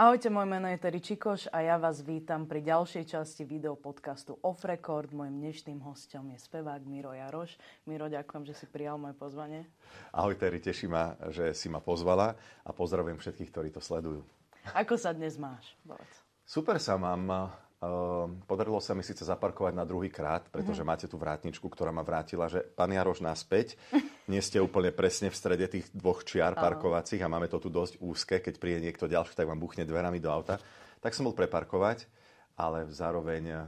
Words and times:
Ahojte, 0.00 0.32
moje 0.32 0.48
meno 0.48 0.64
je 0.64 0.80
Terry 0.80 0.96
Čikoš 0.96 1.52
a 1.52 1.60
ja 1.60 1.76
vás 1.76 2.00
vítam 2.00 2.48
pri 2.48 2.64
ďalšej 2.64 3.04
časti 3.04 3.44
videopodcastu 3.44 4.32
Off 4.40 4.64
Record. 4.64 5.12
Mojím 5.12 5.44
dnešným 5.44 5.76
hostom 5.84 6.32
je 6.32 6.40
spevák 6.40 6.80
Miro 6.88 7.12
Jaroš. 7.12 7.60
Miro, 7.84 8.08
ďakujem, 8.08 8.48
že 8.48 8.56
si 8.56 8.64
prijal 8.64 8.96
moje 8.96 9.12
pozvanie. 9.20 9.68
Ahoj 10.16 10.40
Terry, 10.40 10.56
teší 10.56 10.88
ma, 10.88 11.20
že 11.28 11.52
si 11.52 11.68
ma 11.68 11.84
pozvala 11.84 12.32
a 12.64 12.70
pozdravujem 12.72 13.20
všetkých, 13.20 13.50
ktorí 13.52 13.68
to 13.76 13.84
sledujú. 13.84 14.24
Ako 14.72 14.96
sa 14.96 15.12
dnes 15.12 15.36
máš? 15.36 15.76
Povedz. 15.84 16.16
Super 16.48 16.80
sa 16.80 16.96
mám. 16.96 17.52
Ehm, 17.80 18.44
podarilo 18.44 18.76
sa 18.76 18.92
mi 18.92 19.00
síce 19.00 19.24
zaparkovať 19.24 19.72
na 19.72 19.88
druhý 19.88 20.12
krát, 20.12 20.44
pretože 20.52 20.84
mm-hmm. 20.84 20.92
máte 21.00 21.08
tú 21.08 21.16
vrátničku, 21.16 21.64
ktorá 21.64 21.88
ma 21.88 22.04
vrátila, 22.04 22.44
že 22.44 22.60
pán 22.60 22.92
Jaroš 22.92 23.24
naspäť, 23.24 23.80
nie 24.32 24.44
ste 24.44 24.60
úplne 24.60 24.92
presne 24.92 25.32
v 25.32 25.38
strede 25.40 25.64
tých 25.64 25.88
dvoch 25.96 26.20
čiar 26.20 26.52
parkovacích 26.60 27.24
a 27.24 27.32
máme 27.32 27.48
to 27.48 27.56
tu 27.56 27.72
dosť 27.72 27.96
úzke, 28.04 28.44
keď 28.44 28.60
príde 28.60 28.84
niekto 28.84 29.08
ďalší, 29.08 29.32
tak 29.32 29.48
vám 29.48 29.56
buchne 29.56 29.88
dverami 29.88 30.20
do 30.20 30.28
auta. 30.28 30.60
Tak 31.00 31.16
som 31.16 31.24
bol 31.24 31.32
preparkovať, 31.32 32.04
ale 32.60 32.84
zároveň 32.92 33.42
eh, 33.48 33.64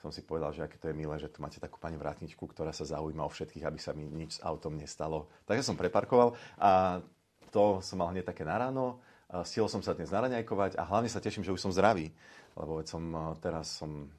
som 0.00 0.08
si 0.08 0.24
povedal, 0.24 0.56
že 0.56 0.64
aké 0.64 0.80
to 0.80 0.88
je 0.88 0.96
milé, 0.96 1.20
že 1.20 1.28
tu 1.28 1.44
máte 1.44 1.60
takú 1.60 1.76
pani 1.76 2.00
vrátničku, 2.00 2.48
ktorá 2.48 2.72
sa 2.72 2.88
zaujíma 2.88 3.28
o 3.28 3.32
všetkých, 3.32 3.68
aby 3.68 3.76
sa 3.76 3.92
mi 3.92 4.08
nič 4.08 4.40
s 4.40 4.42
autom 4.44 4.72
nestalo. 4.72 5.28
Takže 5.44 5.68
som 5.68 5.76
preparkoval 5.76 6.32
a 6.56 7.04
to 7.52 7.84
som 7.84 8.00
mal 8.00 8.08
hneď 8.08 8.24
také 8.24 8.40
na 8.40 8.56
ráno. 8.56 9.04
Stihol 9.46 9.72
som 9.72 9.80
sa 9.80 9.96
dnes 9.96 10.12
naraňajkovať 10.12 10.76
a 10.76 10.84
hlavne 10.84 11.08
sa 11.08 11.18
teším, 11.18 11.42
že 11.42 11.50
už 11.50 11.58
som 11.58 11.72
zdravý 11.72 12.12
lebo 12.58 12.80
veď 12.80 12.86
som 12.88 13.04
eh, 13.10 13.20
teraz 13.42 13.66
som 13.74 14.10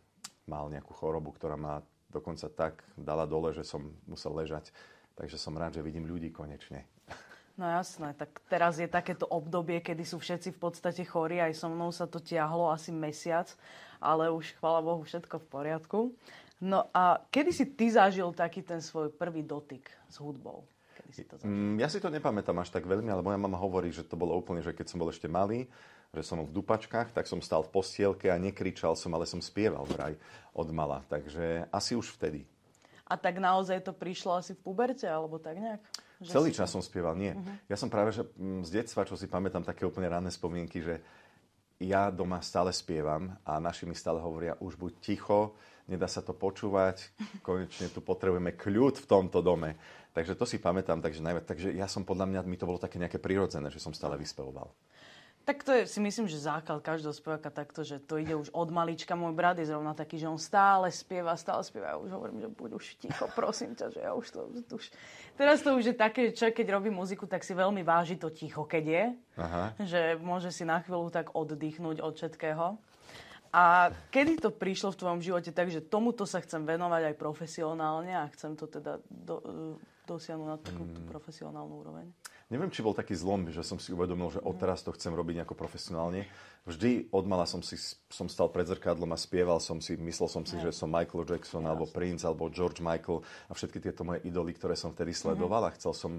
mal 0.46 0.70
nejakú 0.70 0.94
chorobu, 0.94 1.34
ktorá 1.34 1.58
ma 1.58 1.82
dokonca 2.14 2.48
tak 2.54 2.86
dala 2.96 3.28
dole, 3.28 3.52
že 3.52 3.66
som 3.66 3.92
musel 4.08 4.32
ležať. 4.38 4.72
Takže 5.16 5.40
som 5.40 5.56
rád, 5.56 5.80
že 5.80 5.86
vidím 5.86 6.08
ľudí 6.08 6.32
konečne. 6.32 6.88
No 7.56 7.72
jasné, 7.72 8.12
tak 8.20 8.44
teraz 8.52 8.84
je 8.84 8.88
takéto 8.88 9.24
obdobie, 9.32 9.80
kedy 9.80 10.04
sú 10.04 10.20
všetci 10.20 10.52
v 10.52 10.60
podstate 10.60 11.08
chorí, 11.08 11.40
aj 11.40 11.56
so 11.56 11.72
mnou 11.72 11.88
sa 11.88 12.04
to 12.04 12.20
tiahlo 12.20 12.68
asi 12.68 12.92
mesiac, 12.92 13.48
ale 14.04 14.28
už, 14.28 14.60
chvála 14.60 14.84
Bohu, 14.84 15.08
všetko 15.08 15.40
v 15.40 15.48
poriadku. 15.48 16.00
No 16.60 16.92
a 16.92 17.24
kedy 17.32 17.52
si 17.56 17.66
ty 17.72 17.88
zažil 17.88 18.36
taký 18.36 18.60
ten 18.60 18.84
svoj 18.84 19.08
prvý 19.16 19.40
dotyk 19.40 19.88
s 20.12 20.20
hudbou? 20.20 20.68
Kedy 21.00 21.12
si 21.16 21.24
to 21.24 21.40
zažil? 21.40 21.48
Mm, 21.48 21.80
ja 21.80 21.88
si 21.88 22.04
to 22.04 22.12
nepamätám 22.12 22.60
až 22.60 22.76
tak 22.76 22.84
veľmi, 22.84 23.08
ale 23.08 23.24
moja 23.24 23.40
mama 23.40 23.56
hovorí, 23.56 23.88
že 23.88 24.04
to 24.04 24.20
bolo 24.20 24.36
úplne, 24.36 24.60
že 24.60 24.76
keď 24.76 24.92
som 24.92 25.00
bol 25.00 25.08
ešte 25.08 25.32
malý, 25.32 25.72
že 26.16 26.24
som 26.24 26.40
v 26.42 26.56
dupačkách, 26.56 27.12
tak 27.12 27.28
som 27.28 27.44
stal 27.44 27.62
v 27.62 27.76
postielke 27.76 28.32
a 28.32 28.40
nekričal 28.40 28.96
som, 28.96 29.12
ale 29.14 29.28
som 29.28 29.44
spieval 29.44 29.84
vraj 29.84 30.16
od 30.56 30.68
mala. 30.72 31.04
Takže 31.12 31.68
asi 31.70 31.94
už 31.94 32.16
vtedy. 32.16 32.48
A 33.06 33.14
tak 33.22 33.38
naozaj 33.38 33.86
to 33.86 33.94
prišlo 33.94 34.42
asi 34.42 34.58
v 34.58 34.66
puberte, 34.66 35.06
alebo 35.06 35.38
tak 35.38 35.62
nejak? 35.62 35.82
Že 36.26 36.32
Celý 36.32 36.50
čas 36.56 36.74
to... 36.74 36.80
som 36.80 36.82
spieval, 36.82 37.14
nie. 37.14 37.38
Uh-huh. 37.38 37.56
Ja 37.70 37.78
som 37.78 37.92
práve, 37.92 38.10
že 38.10 38.26
mm, 38.26 38.66
z 38.66 38.82
detstva, 38.82 39.06
čo 39.06 39.14
si 39.14 39.30
pamätám, 39.30 39.62
také 39.62 39.86
úplne 39.86 40.10
ranné 40.10 40.34
spomienky, 40.34 40.82
že 40.82 41.06
ja 41.78 42.10
doma 42.10 42.40
stále 42.40 42.72
spievam 42.72 43.36
a 43.44 43.60
naši 43.60 43.84
mi 43.86 43.94
stále 43.94 44.18
hovoria, 44.24 44.58
už 44.64 44.80
buď 44.80 44.94
ticho, 45.04 45.54
nedá 45.86 46.08
sa 46.08 46.24
to 46.24 46.34
počúvať, 46.34 47.14
konečne 47.46 47.92
tu 47.92 48.02
potrebujeme 48.02 48.56
kľud 48.56 49.04
v 49.04 49.10
tomto 49.10 49.44
dome. 49.44 49.78
Takže 50.16 50.40
to 50.40 50.48
si 50.48 50.58
pamätám, 50.58 51.04
takže, 51.04 51.20
najviac, 51.20 51.46
takže 51.46 51.76
ja 51.76 51.92
som 51.92 52.08
podľa 52.08 52.32
mňa, 52.32 52.40
mi 52.48 52.56
to 52.56 52.64
bolo 52.64 52.80
také 52.80 52.96
nejaké 52.96 53.20
prirodzené, 53.20 53.68
že 53.68 53.84
som 53.84 53.92
stále 53.92 54.16
vyspevoval. 54.16 54.72
Tak 55.46 55.62
to 55.62 55.72
je, 55.78 55.86
si 55.86 56.02
myslím, 56.02 56.26
že 56.26 56.42
základ 56.42 56.82
každého 56.82 57.14
speváka 57.14 57.54
takto, 57.54 57.86
že 57.86 58.02
to 58.02 58.18
ide 58.18 58.34
už 58.34 58.50
od 58.50 58.66
malička. 58.74 59.14
Môj 59.14 59.38
brat 59.38 59.62
je 59.62 59.70
zrovna 59.70 59.94
taký, 59.94 60.18
že 60.18 60.26
on 60.26 60.42
stále 60.42 60.90
spieva, 60.90 61.38
stále 61.38 61.62
spieva. 61.62 61.94
Ja 61.94 61.98
už 62.02 62.10
hovorím, 62.18 62.42
že 62.42 62.50
buď 62.50 62.70
už 62.74 62.86
ticho, 62.98 63.30
prosím 63.38 63.78
ťa, 63.78 63.94
že 63.94 64.00
ja 64.02 64.18
už 64.18 64.26
to 64.26 64.50
už... 64.74 64.90
Teraz 65.38 65.62
to 65.62 65.78
už 65.78 65.94
je 65.94 65.96
také, 65.96 66.34
že 66.34 66.50
keď 66.50 66.82
robí 66.82 66.90
muziku, 66.90 67.30
tak 67.30 67.46
si 67.46 67.54
veľmi 67.54 67.86
váži 67.86 68.18
to 68.18 68.34
ticho, 68.34 68.66
keď 68.66 68.84
je. 68.90 69.06
Aha. 69.38 69.64
Že 69.78 70.02
môže 70.18 70.50
si 70.50 70.66
na 70.66 70.82
chvíľu 70.82 71.14
tak 71.14 71.30
oddychnúť 71.38 72.02
od 72.02 72.18
všetkého. 72.18 72.82
A 73.54 73.94
kedy 74.10 74.42
to 74.42 74.50
prišlo 74.50 74.92
v 74.92 75.00
tvojom 75.00 75.20
živote 75.22 75.54
tak, 75.54 75.70
že 75.70 75.80
tomuto 75.80 76.26
sa 76.26 76.42
chcem 76.42 76.66
venovať 76.66 77.14
aj 77.14 77.16
profesionálne 77.22 78.18
a 78.18 78.28
chcem 78.34 78.58
to 78.58 78.66
teda 78.66 78.98
do, 79.08 79.40
dosiahnuť 80.10 80.48
na 80.50 80.58
takú 80.58 80.84
mm. 80.84 81.08
profesionálnu 81.08 81.74
úroveň? 81.86 82.10
Neviem, 82.46 82.70
či 82.70 82.86
bol 82.86 82.94
taký 82.94 83.18
zlom, 83.18 83.50
že 83.50 83.66
som 83.66 83.82
si 83.82 83.90
uvedomil, 83.90 84.30
že 84.30 84.38
odteraz 84.38 84.86
to 84.86 84.94
chcem 84.94 85.10
robiť 85.18 85.42
nejako 85.42 85.58
profesionálne. 85.58 86.30
Vždy 86.70 87.10
od 87.10 87.26
mala 87.26 87.50
som, 87.50 87.66
si, 87.66 87.74
som 88.06 88.30
stal 88.30 88.54
pred 88.54 88.70
zrkadlom 88.70 89.10
a 89.10 89.18
spieval 89.18 89.58
som 89.58 89.82
si, 89.82 89.98
myslel 89.98 90.30
som 90.30 90.46
si, 90.46 90.62
že 90.62 90.70
som 90.70 90.86
Michael 90.86 91.26
Jackson, 91.26 91.66
alebo 91.66 91.90
Prince, 91.90 92.22
alebo 92.22 92.54
George 92.54 92.86
Michael 92.86 93.26
a 93.50 93.58
všetky 93.58 93.82
tieto 93.82 94.06
moje 94.06 94.22
idoly, 94.30 94.54
ktoré 94.54 94.78
som 94.78 94.94
vtedy 94.94 95.10
sledoval 95.18 95.66
a 95.66 95.74
chcel 95.74 95.98
som 95.98 96.12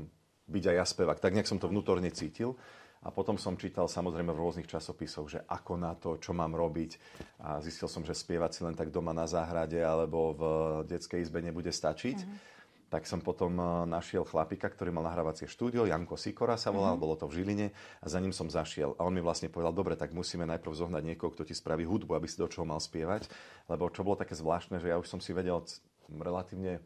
byť 0.50 0.64
aj 0.66 0.76
ja 0.82 0.86
spevák. 0.86 1.22
Tak 1.22 1.30
nejak 1.30 1.46
som 1.46 1.62
to 1.62 1.70
vnútorne 1.70 2.10
cítil. 2.10 2.58
A 3.06 3.14
potom 3.14 3.38
som 3.38 3.54
čítal 3.54 3.86
samozrejme 3.86 4.34
v 4.34 4.42
rôznych 4.42 4.66
časopisoch, 4.66 5.30
že 5.30 5.38
ako 5.46 5.78
na 5.78 5.94
to, 5.94 6.18
čo 6.18 6.34
mám 6.34 6.58
robiť. 6.58 6.98
A 7.38 7.62
zistil 7.62 7.86
som, 7.86 8.02
že 8.02 8.18
spievať 8.18 8.50
si 8.50 8.60
len 8.66 8.74
tak 8.74 8.90
doma 8.90 9.14
na 9.14 9.30
záhrade 9.30 9.78
alebo 9.78 10.34
v 10.34 10.42
detskej 10.90 11.22
izbe 11.22 11.38
nebude 11.38 11.70
stačiť. 11.70 12.18
Mm-hmm 12.18 12.55
tak 12.86 13.04
som 13.04 13.18
potom 13.18 13.58
eh, 13.58 13.66
našiel 13.90 14.22
chlapika, 14.22 14.70
ktorý 14.70 14.94
mal 14.94 15.06
nahrávacie 15.06 15.50
štúdio, 15.50 15.86
Janko 15.90 16.14
Sikora 16.14 16.54
sa 16.54 16.70
volal, 16.70 16.94
mm-hmm. 16.94 17.02
bolo 17.02 17.14
to 17.18 17.26
v 17.26 17.42
Žiline 17.42 17.66
a 17.74 18.06
za 18.06 18.18
ním 18.22 18.30
som 18.30 18.46
zašiel. 18.46 18.94
A 18.96 19.02
on 19.02 19.14
mi 19.14 19.22
vlastne 19.22 19.50
povedal, 19.50 19.74
dobre, 19.74 19.98
tak 19.98 20.14
musíme 20.14 20.46
najprv 20.46 20.72
zohnať 20.72 21.02
niekoho, 21.02 21.34
kto 21.34 21.42
ti 21.46 21.54
spraví 21.54 21.82
hudbu, 21.82 22.14
aby 22.14 22.26
si 22.30 22.38
do 22.38 22.46
čoho 22.46 22.62
mal 22.62 22.78
spievať. 22.78 23.26
Lebo 23.66 23.90
čo 23.90 24.06
bolo 24.06 24.14
také 24.18 24.38
zvláštne, 24.38 24.78
že 24.78 24.94
ja 24.94 24.96
už 24.96 25.10
som 25.10 25.18
si 25.18 25.34
vedel 25.34 25.58
relatívne 26.06 26.78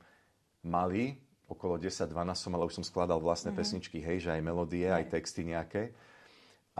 malý, 0.64 1.20
okolo 1.50 1.76
10-12 1.76 2.14
som, 2.38 2.52
ale 2.56 2.64
už 2.64 2.80
som 2.80 2.84
skladal 2.86 3.18
vlastné 3.20 3.50
mm-hmm. 3.52 3.60
pesničky, 3.60 3.98
hej, 4.00 4.24
že 4.24 4.30
aj 4.32 4.42
melódie, 4.44 4.86
aj 4.86 5.10
texty 5.12 5.44
nejaké 5.44 5.92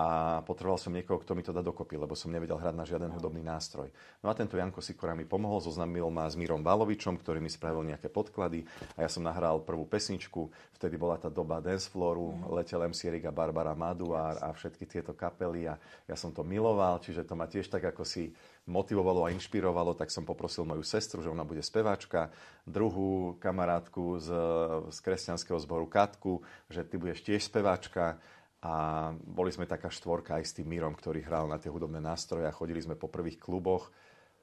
a 0.00 0.40
potreboval 0.48 0.80
som 0.80 0.96
niekoho, 0.96 1.20
kto 1.20 1.36
mi 1.36 1.44
to 1.44 1.52
dá 1.52 1.60
dokopy, 1.60 2.00
lebo 2.00 2.16
som 2.16 2.32
nevedel 2.32 2.56
hrať 2.56 2.72
na 2.72 2.88
žiaden 2.88 3.12
hudobný 3.12 3.44
nástroj. 3.44 3.92
No 4.24 4.32
a 4.32 4.34
tento 4.34 4.56
Janko 4.56 4.80
Sikora 4.80 5.12
mi 5.12 5.28
pomohol, 5.28 5.60
zoznamil 5.60 6.08
ma 6.08 6.24
s 6.24 6.40
Mírom 6.40 6.64
Balovičom, 6.64 7.20
ktorý 7.20 7.44
mi 7.44 7.52
spravil 7.52 7.84
nejaké 7.84 8.08
podklady 8.08 8.64
a 8.96 9.04
ja 9.04 9.10
som 9.12 9.20
nahral 9.20 9.60
prvú 9.60 9.84
pesničku. 9.84 10.48
Vtedy 10.80 10.96
bola 10.96 11.20
tá 11.20 11.28
doba 11.28 11.60
dance 11.60 11.92
flooru, 11.92 12.32
mm. 12.32 12.48
letel 12.56 12.80
MC 12.88 13.12
Riga, 13.12 13.28
Barbara 13.28 13.76
Maduár 13.76 14.40
a 14.40 14.48
všetky 14.56 14.88
tieto 14.88 15.12
kapely 15.12 15.68
a 15.68 15.76
ja 16.08 16.16
som 16.16 16.32
to 16.32 16.40
miloval, 16.40 16.96
čiže 17.04 17.28
to 17.28 17.36
ma 17.36 17.44
tiež 17.44 17.68
tak 17.68 17.84
ako 17.84 18.00
si 18.00 18.32
motivovalo 18.64 19.28
a 19.28 19.32
inšpirovalo, 19.36 19.92
tak 19.98 20.08
som 20.08 20.24
poprosil 20.24 20.64
moju 20.64 20.86
sestru, 20.86 21.20
že 21.20 21.28
ona 21.28 21.44
bude 21.44 21.60
speváčka, 21.60 22.32
druhú 22.64 23.36
kamarátku 23.42 24.16
z, 24.22 24.28
z 24.94 24.98
kresťanského 25.02 25.58
zboru 25.60 25.90
Katku, 25.90 26.40
že 26.70 26.86
ty 26.86 26.96
budeš 26.96 27.20
tiež 27.26 27.44
speváčka 27.44 28.16
a 28.60 29.09
boli 29.16 29.48
sme 29.48 29.65
taká 29.65 29.88
štvorka 29.88 30.37
aj 30.37 30.44
s 30.44 30.56
tým 30.60 30.69
Mírom, 30.69 30.93
ktorý 30.93 31.25
hral 31.25 31.48
na 31.48 31.56
tie 31.56 31.72
hudobné 31.72 31.97
nástroje 31.97 32.44
a 32.44 32.53
chodili 32.53 32.84
sme 32.84 32.93
po 32.93 33.09
prvých 33.09 33.41
kluboch. 33.41 33.88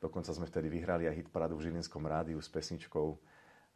Dokonca 0.01 0.33
sme 0.33 0.49
vtedy 0.49 0.73
vyhrali 0.73 1.05
aj 1.05 1.21
hitparádu 1.21 1.57
v 1.57 1.69
Žilinskom 1.69 2.01
rádiu 2.01 2.41
s 2.41 2.49
pesničkou 2.49 3.17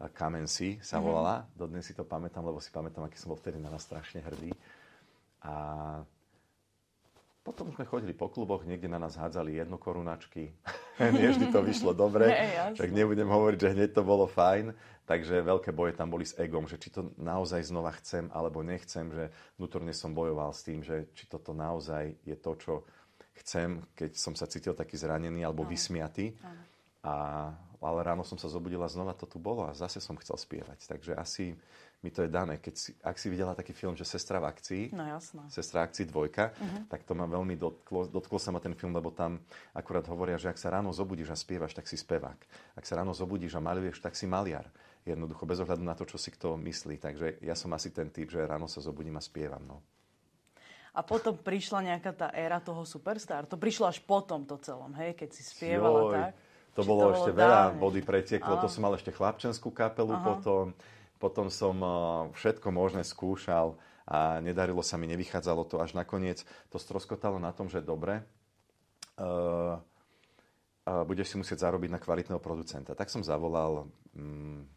Kamen 0.09 0.49
si 0.49 0.81
sa 0.81 0.97
mhm. 0.97 1.03
volala. 1.05 1.35
Mm-hmm. 1.45 1.57
Dodnes 1.61 1.85
si 1.85 1.93
to 1.93 2.01
pamätám, 2.01 2.41
lebo 2.41 2.57
si 2.57 2.73
pamätám, 2.73 3.05
aký 3.05 3.21
som 3.21 3.29
bol 3.29 3.37
vtedy 3.37 3.61
na 3.61 3.69
nás 3.69 3.85
strašne 3.85 4.25
hrdý. 4.25 4.49
A 5.45 5.53
potom 7.41 7.73
sme 7.73 7.89
chodili 7.89 8.13
po 8.13 8.29
kluboch, 8.29 8.61
niekde 8.61 8.85
na 8.85 9.01
nás 9.01 9.17
hádzali 9.17 9.57
jednokorunačky. 9.57 10.53
Nie 11.17 11.33
vždy 11.33 11.49
to 11.49 11.65
vyšlo 11.65 11.97
dobre, 11.97 12.29
tak 12.79 12.93
nebudem 12.93 13.25
hovoriť, 13.25 13.57
že 13.57 13.73
hneď 13.73 13.89
to 13.97 14.05
bolo 14.05 14.29
fajn. 14.29 14.73
Takže 15.09 15.43
veľké 15.43 15.73
boje 15.73 15.97
tam 15.97 16.07
boli 16.13 16.23
s 16.23 16.37
egom, 16.37 16.69
že 16.69 16.77
či 16.77 16.93
to 16.93 17.11
naozaj 17.17 17.59
znova 17.65 17.91
chcem 17.99 18.29
alebo 18.31 18.61
nechcem, 18.61 19.09
že 19.11 19.33
vnútorne 19.57 19.91
som 19.91 20.13
bojoval 20.13 20.53
s 20.53 20.61
tým, 20.63 20.85
že 20.85 21.09
či 21.17 21.25
toto 21.27 21.51
naozaj 21.51 22.15
je 22.23 22.37
to, 22.37 22.51
čo 22.55 22.73
chcem, 23.41 23.81
keď 23.97 24.11
som 24.15 24.37
sa 24.37 24.45
cítil 24.45 24.77
taký 24.77 24.95
zranený 24.95 25.43
alebo 25.43 25.65
vysmiatý. 25.65 26.37
A, 27.01 27.49
ale 27.81 27.99
ráno 28.05 28.21
som 28.21 28.37
sa 28.37 28.45
zobudila 28.45 28.85
znova 28.85 29.17
to 29.17 29.25
tu 29.25 29.41
bolo 29.41 29.65
a 29.65 29.73
zase 29.73 29.97
som 29.97 30.13
chcel 30.21 30.37
spievať. 30.37 30.85
Takže 30.85 31.17
asi 31.17 31.57
mi 32.01 32.09
to 32.09 32.25
je 32.25 32.29
dané. 32.33 32.57
Keď 32.57 32.73
si, 32.73 32.89
ak 33.05 33.17
si 33.21 33.29
videla 33.29 33.53
taký 33.53 33.77
film, 33.77 33.93
že 33.93 34.09
Sestra 34.09 34.41
v 34.41 34.49
akcii, 34.49 34.83
no, 34.89 35.05
jasno. 35.05 35.45
Sestra 35.53 35.85
akcii 35.85 36.09
dvojka, 36.09 36.49
uh-huh. 36.49 36.89
tak 36.89 37.05
to 37.05 37.13
ma 37.13 37.29
veľmi 37.29 37.53
dotklo, 37.53 38.09
dotklo 38.09 38.41
sa 38.41 38.49
ma 38.49 38.57
ten 38.57 38.73
film, 38.73 38.97
lebo 38.97 39.13
tam 39.13 39.37
akurát 39.77 40.05
hovoria, 40.09 40.41
že 40.41 40.49
ak 40.49 40.57
sa 40.57 40.73
ráno 40.73 40.89
zobudíš 40.89 41.29
a 41.29 41.37
spievaš, 41.37 41.77
tak 41.77 41.85
si 41.85 42.01
spevák. 42.01 42.39
Ak 42.73 42.83
sa 42.89 42.97
ráno 42.97 43.13
zobudíš 43.13 43.53
a 43.53 43.61
maluješ, 43.61 44.01
tak 44.01 44.17
si 44.17 44.25
maliar. 44.25 44.65
Jednoducho, 45.05 45.45
bez 45.45 45.61
ohľadu 45.61 45.81
na 45.85 45.93
to, 45.93 46.05
čo 46.09 46.17
si 46.17 46.33
kto 46.33 46.57
myslí. 46.57 46.97
Takže 46.97 47.41
ja 47.41 47.53
som 47.53 47.73
asi 47.73 47.93
ten 47.93 48.09
typ, 48.09 48.29
že 48.29 48.41
ráno 48.41 48.65
sa 48.65 48.81
zobudím 48.81 49.17
a 49.17 49.23
spievam. 49.23 49.61
No. 49.65 49.77
A 50.91 51.01
potom 51.05 51.37
prišla 51.37 51.93
nejaká 51.93 52.11
tá 52.13 52.27
éra 52.33 52.59
toho 52.59 52.83
superstar. 52.83 53.47
To 53.47 53.55
prišlo 53.55 53.87
až 53.87 54.03
potom 54.03 54.43
to 54.43 54.59
celom, 54.59 54.91
hej? 54.97 55.15
Keď 55.15 55.29
si 55.31 55.41
spievala 55.41 55.99
Joj, 56.01 56.13
tak. 56.17 56.33
To 56.71 56.81
bolo 56.87 57.01
to 57.03 57.09
ešte 57.19 57.31
veľa 57.35 57.63
vody 57.75 57.99
pretieklo. 57.99 58.55
To 58.63 58.67
som 58.71 58.87
mal 58.87 58.95
ešte 58.95 59.11
chlapčenskú 59.11 59.75
kapelu 59.75 60.15
Aha. 60.15 60.23
potom 60.23 60.71
potom 61.21 61.53
som 61.53 61.77
eh, 61.77 61.91
všetko 62.33 62.73
možné 62.73 63.05
skúšal 63.05 63.77
a 64.09 64.41
nedarilo 64.41 64.81
sa 64.81 64.97
mi, 64.97 65.05
nevychádzalo 65.05 65.69
to 65.69 65.77
až 65.77 65.93
nakoniec. 65.93 66.41
To 66.73 66.81
stroskotalo 66.81 67.37
na 67.37 67.53
tom, 67.55 67.71
že 67.71 67.79
dobre, 67.79 68.19
uh, 69.15 69.79
uh, 69.79 71.03
budeš 71.07 71.31
si 71.31 71.39
musieť 71.39 71.63
zarobiť 71.63 71.95
na 71.95 72.01
kvalitného 72.01 72.41
producenta. 72.43 72.91
Tak 72.91 73.07
som 73.07 73.23
zavolal 73.23 73.87
um, 74.11 74.67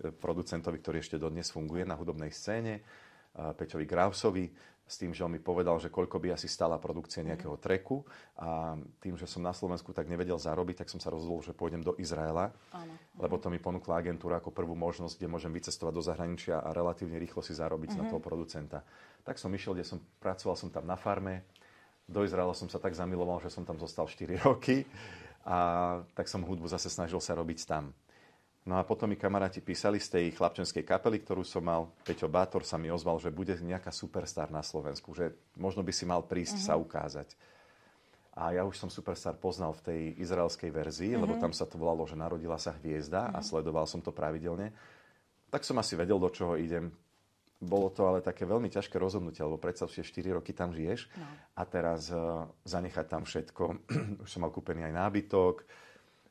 producentovi, 0.00 0.80
ktorý 0.80 0.96
ešte 1.04 1.20
dodnes 1.20 1.52
funguje 1.52 1.84
na 1.84 1.92
hudobnej 1.92 2.32
scéne, 2.32 2.80
uh, 2.80 3.52
Peťovi 3.52 3.84
Grausovi, 3.84 4.48
s 4.84 5.00
tým, 5.00 5.16
že 5.16 5.24
on 5.24 5.32
mi 5.32 5.40
povedal, 5.40 5.80
že 5.80 5.88
koľko 5.88 6.20
by 6.20 6.36
asi 6.36 6.44
stala 6.44 6.76
produkcia 6.76 7.24
nejakého 7.24 7.56
treku 7.56 8.04
a 8.36 8.76
tým, 9.00 9.16
že 9.16 9.24
som 9.24 9.40
na 9.40 9.56
Slovensku 9.56 9.96
tak 9.96 10.12
nevedel 10.12 10.36
zarobiť, 10.36 10.84
tak 10.84 10.92
som 10.92 11.00
sa 11.00 11.08
rozhodol, 11.08 11.40
že 11.40 11.56
pôjdem 11.56 11.80
do 11.80 11.96
Izraela, 11.96 12.52
Áno. 12.68 12.92
lebo 13.16 13.40
to 13.40 13.48
mi 13.48 13.56
ponúkla 13.56 14.04
agentúra 14.04 14.44
ako 14.44 14.52
prvú 14.52 14.76
možnosť, 14.76 15.16
kde 15.16 15.32
môžem 15.32 15.52
vycestovať 15.56 15.92
do 15.96 16.04
zahraničia 16.04 16.60
a 16.60 16.68
relatívne 16.76 17.16
rýchlo 17.16 17.40
si 17.40 17.56
zarobiť 17.56 17.96
na 17.96 18.04
toho 18.12 18.20
producenta. 18.20 18.84
Tak 19.24 19.40
som 19.40 19.48
išiel, 19.56 19.72
kde 19.72 19.88
som 19.88 19.98
pracoval 20.20 20.56
som 20.60 20.68
tam 20.68 20.84
na 20.84 21.00
farme, 21.00 21.48
do 22.04 22.20
Izraela 22.20 22.52
som 22.52 22.68
sa 22.68 22.76
tak 22.76 22.92
zamiloval, 22.92 23.40
že 23.40 23.48
som 23.48 23.64
tam 23.64 23.80
zostal 23.80 24.04
4 24.04 24.36
roky 24.46 24.84
a 25.48 25.56
tak 26.12 26.28
som 26.28 26.44
hudbu 26.44 26.68
zase 26.68 26.92
snažil 26.92 27.24
sa 27.24 27.32
robiť 27.32 27.64
tam. 27.64 27.96
No 28.64 28.80
a 28.80 28.82
potom 28.82 29.12
mi 29.12 29.20
kamaráti 29.20 29.60
písali 29.60 30.00
z 30.00 30.08
tej 30.16 30.26
chlapčenskej 30.40 30.88
kapely, 30.88 31.20
ktorú 31.20 31.44
som 31.44 31.60
mal. 31.60 31.92
Peťo 32.00 32.32
Bátor 32.32 32.64
sa 32.64 32.80
mi 32.80 32.88
ozval, 32.88 33.20
že 33.20 33.28
bude 33.28 33.52
nejaká 33.60 33.92
superstar 33.92 34.48
na 34.48 34.64
Slovensku, 34.64 35.12
že 35.12 35.36
možno 35.60 35.84
by 35.84 35.92
si 35.92 36.08
mal 36.08 36.24
prísť 36.24 36.64
uh-huh. 36.64 36.68
sa 36.72 36.80
ukázať. 36.80 37.36
A 38.34 38.56
ja 38.56 38.64
už 38.64 38.80
som 38.80 38.90
Superstar 38.90 39.38
poznal 39.38 39.76
v 39.78 39.84
tej 39.84 40.00
izraelskej 40.16 40.72
verzii, 40.72 41.12
uh-huh. 41.12 41.22
lebo 41.28 41.36
tam 41.36 41.52
sa 41.52 41.68
to 41.68 41.76
volalo, 41.76 42.08
že 42.08 42.16
narodila 42.16 42.56
sa 42.56 42.72
hviezda 42.80 43.28
uh-huh. 43.28 43.36
a 43.36 43.44
sledoval 43.44 43.84
som 43.84 44.00
to 44.00 44.16
pravidelne. 44.16 44.72
Tak 45.52 45.60
som 45.62 45.76
asi 45.76 45.92
vedel, 45.94 46.16
do 46.16 46.32
čoho 46.32 46.56
idem. 46.56 46.88
Bolo 47.60 47.92
to 47.92 48.08
ale 48.08 48.24
také 48.24 48.48
veľmi 48.48 48.72
ťažké 48.72 48.96
rozhodnutie, 48.96 49.44
lebo 49.44 49.60
predstav 49.60 49.92
si, 49.92 50.00
4 50.00 50.40
roky 50.40 50.56
tam 50.56 50.72
žiješ 50.72 51.06
no. 51.14 51.28
a 51.56 51.62
teraz 51.68 52.08
uh, 52.10 52.48
zanechať 52.64 53.06
tam 53.06 53.22
všetko. 53.28 53.62
už 54.24 54.28
som 54.28 54.42
mal 54.42 54.50
kúpený 54.50 54.88
aj 54.88 54.94
nábytok, 54.98 55.64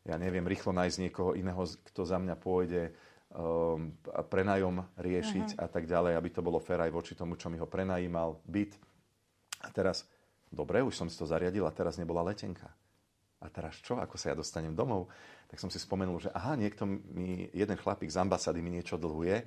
ja 0.03 0.15
neviem, 0.19 0.43
rýchlo 0.43 0.75
nájsť 0.75 0.97
niekoho 0.99 1.31
iného, 1.35 1.63
kto 1.63 2.01
za 2.03 2.19
mňa 2.19 2.35
pôjde 2.35 2.91
um, 3.31 3.95
prenajom 4.27 4.83
riešiť 4.99 5.55
uh-huh. 5.55 5.63
a 5.63 5.67
tak 5.71 5.87
ďalej, 5.87 6.19
aby 6.19 6.29
to 6.29 6.43
bolo 6.43 6.59
fér 6.59 6.83
aj 6.83 6.91
voči 6.91 7.13
tomu, 7.15 7.39
čo 7.39 7.47
mi 7.47 7.55
ho 7.55 7.67
prenajímal, 7.67 8.43
byt. 8.43 8.75
A 9.63 9.71
teraz, 9.71 10.03
dobre, 10.51 10.83
už 10.83 10.95
som 10.95 11.07
si 11.07 11.15
to 11.15 11.23
zariadil 11.23 11.63
a 11.63 11.71
teraz 11.71 11.95
nebola 11.95 12.19
letenka. 12.19 12.67
A 13.43 13.47
teraz 13.51 13.79
čo? 13.79 13.99
Ako 13.99 14.15
sa 14.15 14.31
ja 14.31 14.35
dostanem 14.39 14.71
domov? 14.71 15.11
Tak 15.51 15.59
som 15.59 15.67
si 15.67 15.79
spomenul, 15.79 16.19
že 16.19 16.31
aha, 16.31 16.55
niekto 16.55 16.87
mi, 16.87 17.51
jeden 17.51 17.75
chlapík 17.75 18.07
z 18.07 18.19
ambasády 18.23 18.63
mi 18.63 18.71
niečo 18.71 18.95
dlhuje, 18.95 19.43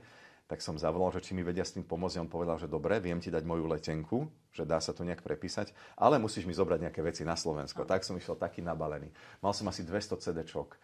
tak 0.46 0.62
som 0.62 0.78
zavolal, 0.78 1.10
že 1.10 1.26
či 1.26 1.34
mi 1.34 1.42
vedia 1.42 1.66
s 1.66 1.74
tým 1.74 1.82
pomôcť. 1.82 2.22
On 2.22 2.30
povedal, 2.30 2.54
že 2.54 2.70
dobre, 2.70 3.02
viem 3.02 3.18
ti 3.18 3.34
dať 3.34 3.42
moju 3.42 3.66
letenku, 3.66 4.30
že 4.54 4.62
dá 4.62 4.78
sa 4.78 4.94
to 4.94 5.02
nejak 5.02 5.18
prepísať, 5.26 5.74
ale 5.98 6.22
musíš 6.22 6.46
mi 6.46 6.54
zobrať 6.54 6.86
nejaké 6.86 7.02
veci 7.02 7.26
na 7.26 7.34
Slovensko. 7.34 7.82
Tak 7.82 8.06
som 8.06 8.14
išiel 8.14 8.38
taký 8.38 8.62
nabalený. 8.62 9.10
Mal 9.42 9.50
som 9.50 9.66
asi 9.66 9.82
200 9.82 10.22
CD-čok. 10.22 10.78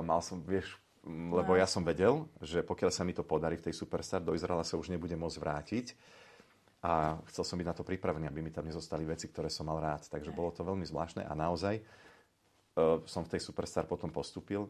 mal 0.00 0.24
som, 0.24 0.40
vieš, 0.40 0.80
lebo 1.04 1.58
ja 1.58 1.68
som 1.68 1.84
vedel, 1.84 2.24
že 2.40 2.64
pokiaľ 2.64 2.90
sa 2.94 3.04
mi 3.04 3.12
to 3.12 3.20
podarí 3.20 3.60
v 3.60 3.68
tej 3.68 3.74
Superstar, 3.76 4.24
do 4.24 4.32
Izraela 4.32 4.64
sa 4.64 4.80
už 4.80 4.88
nebude 4.88 5.12
môcť 5.18 5.38
vrátiť. 5.38 5.86
A 6.82 7.20
chcel 7.30 7.44
som 7.46 7.56
byť 7.60 7.68
na 7.68 7.76
to 7.76 7.86
pripravený, 7.86 8.26
aby 8.26 8.40
mi 8.42 8.50
tam 8.50 8.66
nezostali 8.66 9.06
veci, 9.06 9.28
ktoré 9.30 9.52
som 9.52 9.68
mal 9.68 9.78
rád. 9.78 10.08
Takže 10.08 10.34
bolo 10.34 10.50
to 10.50 10.66
veľmi 10.66 10.82
zvláštne 10.82 11.22
a 11.22 11.32
naozaj 11.36 11.78
uh, 11.78 12.98
som 13.06 13.22
v 13.22 13.38
tej 13.38 13.40
Superstar 13.44 13.86
potom 13.86 14.10
postupil. 14.10 14.66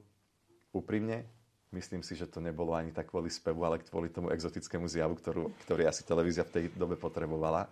Úprimne, 0.73 1.25
Myslím 1.73 2.05
si, 2.05 2.13
že 2.13 2.29
to 2.29 2.45
nebolo 2.45 2.77
ani 2.77 2.93
tak 2.93 3.09
kvôli 3.09 3.33
spevu, 3.33 3.65
ale 3.65 3.81
kvôli 3.81 4.13
tomu 4.13 4.29
exotickému 4.29 4.85
zjavu, 4.93 5.17
ktorú, 5.17 5.49
ktorý 5.65 5.89
asi 5.89 6.05
televízia 6.05 6.45
v 6.45 6.53
tej 6.53 6.65
dobe 6.77 7.01
potrebovala. 7.01 7.65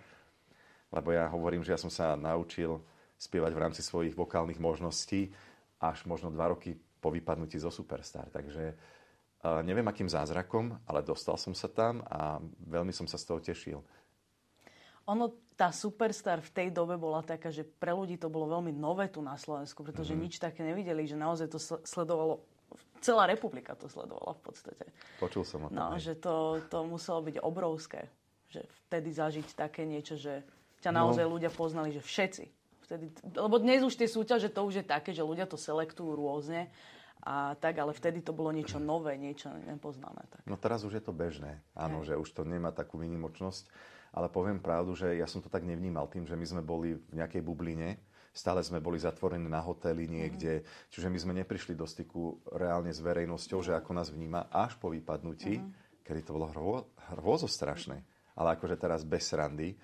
Lebo 0.89 1.13
ja 1.13 1.29
hovorím, 1.29 1.61
že 1.61 1.77
ja 1.77 1.81
som 1.81 1.93
sa 1.93 2.17
naučil 2.17 2.81
spievať 3.21 3.53
v 3.53 3.63
rámci 3.63 3.85
svojich 3.85 4.17
vokálnych 4.17 4.57
možností 4.57 5.29
až 5.77 6.09
možno 6.09 6.33
dva 6.33 6.49
roky 6.49 6.73
po 7.01 7.13
vypadnutí 7.13 7.61
zo 7.61 7.69
Superstar. 7.69 8.33
Takže 8.33 8.73
uh, 8.73 9.61
neviem 9.61 9.85
akým 9.85 10.09
zázrakom, 10.09 10.73
ale 10.89 11.05
dostal 11.05 11.37
som 11.37 11.53
sa 11.53 11.69
tam 11.69 12.01
a 12.09 12.41
veľmi 12.65 12.97
som 12.97 13.05
sa 13.05 13.21
z 13.21 13.25
toho 13.29 13.41
tešil. 13.45 13.79
Ono, 15.09 15.29
tá 15.61 15.69
Superstar 15.77 16.41
v 16.41 16.53
tej 16.57 16.69
dobe 16.73 16.97
bola 16.97 17.21
taká, 17.21 17.53
že 17.53 17.69
pre 17.69 17.93
ľudí 17.93 18.17
to 18.17 18.33
bolo 18.33 18.49
veľmi 18.49 18.73
nové 18.73 19.13
tu 19.13 19.21
na 19.21 19.37
Slovensku, 19.37 19.85
pretože 19.85 20.17
mm-hmm. 20.17 20.25
nič 20.25 20.35
také 20.41 20.65
nevideli, 20.65 21.05
že 21.05 21.21
naozaj 21.21 21.53
to 21.53 21.61
sledovalo 21.85 22.41
celá 23.01 23.25
republika 23.27 23.73
to 23.75 23.89
sledovala 23.89 24.37
v 24.37 24.43
podstate. 24.45 24.85
Počul 25.19 25.43
som 25.43 25.67
o 25.67 25.69
tom. 25.69 25.77
No, 25.77 25.97
aj. 25.97 26.05
že 26.05 26.15
to, 26.21 26.61
to 26.69 26.85
muselo 26.85 27.25
byť 27.25 27.37
obrovské. 27.41 28.07
Že 28.53 28.67
vtedy 28.87 29.09
zažiť 29.15 29.49
také 29.57 29.89
niečo, 29.89 30.21
že 30.21 30.45
ťa 30.85 30.91
no. 30.93 31.07
naozaj 31.07 31.25
no. 31.27 31.33
ľudia 31.35 31.51
poznali, 31.51 31.91
že 31.91 32.03
všetci. 32.05 32.45
Vtedy, 32.87 33.07
lebo 33.39 33.57
dnes 33.63 33.87
už 33.87 33.95
tie 33.95 34.11
súťaže, 34.11 34.51
to 34.51 34.67
už 34.67 34.83
je 34.83 34.85
také, 34.85 35.15
že 35.15 35.23
ľudia 35.23 35.47
to 35.47 35.55
selektujú 35.55 36.13
rôzne. 36.19 36.69
A 37.21 37.53
tak, 37.61 37.77
ale 37.77 37.93
vtedy 37.93 38.25
to 38.25 38.33
bolo 38.33 38.49
niečo 38.49 38.81
nové, 38.81 39.21
niečo 39.21 39.53
nepoznáme. 39.69 40.25
Tak. 40.33 40.41
No 40.49 40.57
teraz 40.57 40.89
už 40.89 40.99
je 40.99 41.05
to 41.05 41.13
bežné, 41.13 41.61
áno, 41.77 42.01
Hej. 42.01 42.17
že 42.17 42.21
už 42.21 42.29
to 42.33 42.43
nemá 42.49 42.73
takú 42.73 42.97
výnimočnosť. 42.97 43.69
Ale 44.11 44.27
poviem 44.33 44.59
pravdu, 44.59 44.97
že 44.99 45.15
ja 45.15 45.29
som 45.29 45.39
to 45.39 45.53
tak 45.53 45.63
nevnímal 45.63 46.11
tým, 46.11 46.27
že 46.27 46.35
my 46.35 46.47
sme 46.49 46.63
boli 46.65 46.99
v 46.99 47.15
nejakej 47.15 47.45
bubline, 47.47 47.95
Stále 48.31 48.63
sme 48.63 48.79
boli 48.79 48.95
zatvorení 49.03 49.51
na 49.51 49.59
hoteli 49.59 50.07
niekde, 50.07 50.63
uh-huh. 50.63 50.89
čiže 50.95 51.11
my 51.11 51.19
sme 51.19 51.33
neprišli 51.43 51.75
do 51.75 51.83
styku 51.83 52.39
reálne 52.55 52.95
s 52.95 53.03
verejnosťou, 53.03 53.59
že 53.59 53.75
ako 53.75 53.91
nás 53.91 54.15
vníma 54.15 54.47
až 54.55 54.79
po 54.79 54.95
vypadnutí, 54.95 55.59
uh-huh. 55.59 56.03
kedy 56.07 56.21
to 56.23 56.35
bolo 56.39 56.47
hrô, 56.55 56.71
hrôzo 57.19 57.51
strašné. 57.51 58.07
Ale 58.39 58.55
akože 58.55 58.79
teraz 58.79 59.03
bez 59.03 59.27
srandy, 59.27 59.75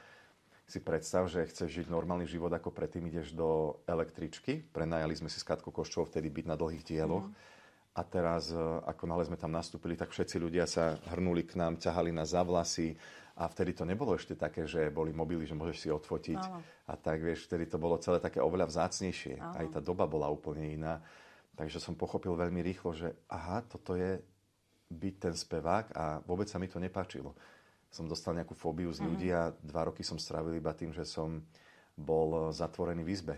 si 0.67 0.83
predstav, 0.83 1.31
že 1.31 1.47
chceš 1.47 1.71
žiť 1.83 1.87
normálny 1.87 2.27
život 2.27 2.51
ako 2.51 2.75
predtým, 2.75 3.07
ideš 3.07 3.31
do 3.31 3.79
električky. 3.87 4.67
Prenajali 4.67 5.15
sme 5.15 5.31
si 5.31 5.39
s 5.39 5.47
Katkou 5.47 5.71
Koščovou 5.71 6.11
vtedy 6.11 6.27
byť 6.27 6.47
na 6.51 6.59
dlhých 6.59 6.83
dieloch. 6.83 7.31
Uh-huh. 7.31 7.55
A 7.97 8.05
teraz, 8.05 8.53
e, 8.53 8.61
ako 8.61 9.09
náhle 9.09 9.25
sme 9.25 9.41
tam 9.41 9.57
nastúpili, 9.57 9.97
tak 9.97 10.13
všetci 10.13 10.37
ľudia 10.37 10.69
sa 10.69 11.01
hrnuli 11.17 11.49
k 11.49 11.57
nám, 11.57 11.81
ťahali 11.81 12.13
nás 12.13 12.37
za 12.37 12.45
vlasy, 12.45 12.93
a 13.37 13.45
vtedy 13.53 13.77
to 13.77 13.85
nebolo 13.85 14.17
ešte 14.17 14.33
také, 14.33 14.65
že 14.65 14.89
boli 14.89 15.13
mobily, 15.13 15.45
že 15.45 15.53
môžeš 15.53 15.77
si 15.77 15.89
odfotiť. 15.93 16.41
Áno. 16.41 16.65
A 16.89 16.97
tak, 16.97 17.21
vieš, 17.21 17.45
vtedy 17.45 17.69
to 17.69 17.77
bolo 17.77 18.01
celé 18.01 18.17
také 18.17 18.41
oveľa 18.41 18.73
vzácnejšie. 18.73 19.37
Áno. 19.37 19.61
Aj 19.61 19.67
tá 19.69 19.81
doba 19.85 20.09
bola 20.09 20.33
úplne 20.33 20.73
iná. 20.73 21.05
Takže 21.53 21.77
som 21.77 21.93
pochopil 21.93 22.33
veľmi 22.33 22.65
rýchlo, 22.65 22.97
že 22.97 23.13
aha, 23.29 23.61
toto 23.69 23.93
je 23.93 24.25
byť 24.89 25.15
ten 25.21 25.35
spevák 25.37 25.93
a 25.93 26.05
vôbec 26.25 26.49
sa 26.49 26.57
mi 26.57 26.65
to 26.65 26.81
nepáčilo. 26.81 27.37
Som 27.93 28.09
dostal 28.09 28.33
nejakú 28.33 28.57
fóbiu 28.57 28.89
z 28.89 29.05
mhm. 29.05 29.09
ľudí 29.13 29.29
a 29.37 29.53
dva 29.61 29.93
roky 29.93 30.01
som 30.01 30.17
strávil 30.17 30.57
iba 30.57 30.73
tým, 30.73 30.97
že 30.97 31.05
som 31.05 31.45
bol 31.93 32.53
zatvorený 32.57 33.05
v 33.05 33.13
izbe 33.13 33.37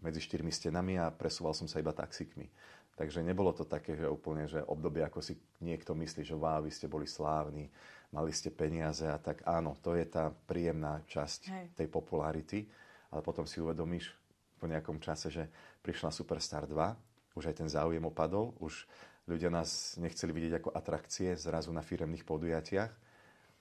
medzi 0.00 0.20
štyrmi 0.20 0.52
stenami 0.52 0.96
a 0.96 1.12
presúval 1.12 1.52
som 1.56 1.68
sa 1.68 1.80
iba 1.80 1.92
taxikmi. 1.92 2.48
Takže 2.96 3.20
nebolo 3.20 3.52
to 3.52 3.68
také, 3.68 3.92
že 3.92 4.08
úplne, 4.08 4.48
že 4.48 4.64
obdobie, 4.64 5.04
ako 5.04 5.20
si 5.20 5.36
niekto 5.60 5.92
myslí, 5.92 6.24
že 6.24 6.32
wow, 6.32 6.64
vy 6.64 6.72
ste 6.72 6.88
boli 6.88 7.04
slávni, 7.04 7.68
mali 8.08 8.32
ste 8.32 8.48
peniaze 8.48 9.04
a 9.04 9.20
tak 9.20 9.44
áno, 9.44 9.76
to 9.84 9.92
je 9.92 10.08
tá 10.08 10.32
príjemná 10.32 11.04
časť 11.04 11.40
Hej. 11.52 11.66
tej 11.76 11.88
popularity, 11.92 12.64
ale 13.12 13.20
potom 13.20 13.44
si 13.44 13.60
uvedomíš 13.60 14.16
po 14.56 14.64
nejakom 14.64 14.96
čase, 14.96 15.28
že 15.28 15.44
prišla 15.84 16.08
Superstar 16.08 16.64
2, 16.64 17.36
už 17.36 17.52
aj 17.52 17.56
ten 17.60 17.68
záujem 17.68 18.00
opadol, 18.00 18.56
už 18.64 18.88
ľudia 19.28 19.52
nás 19.52 20.00
nechceli 20.00 20.32
vidieť 20.32 20.64
ako 20.64 20.70
atrakcie 20.72 21.36
zrazu 21.36 21.68
na 21.76 21.84
firemných 21.84 22.24
podujatiach 22.24 22.92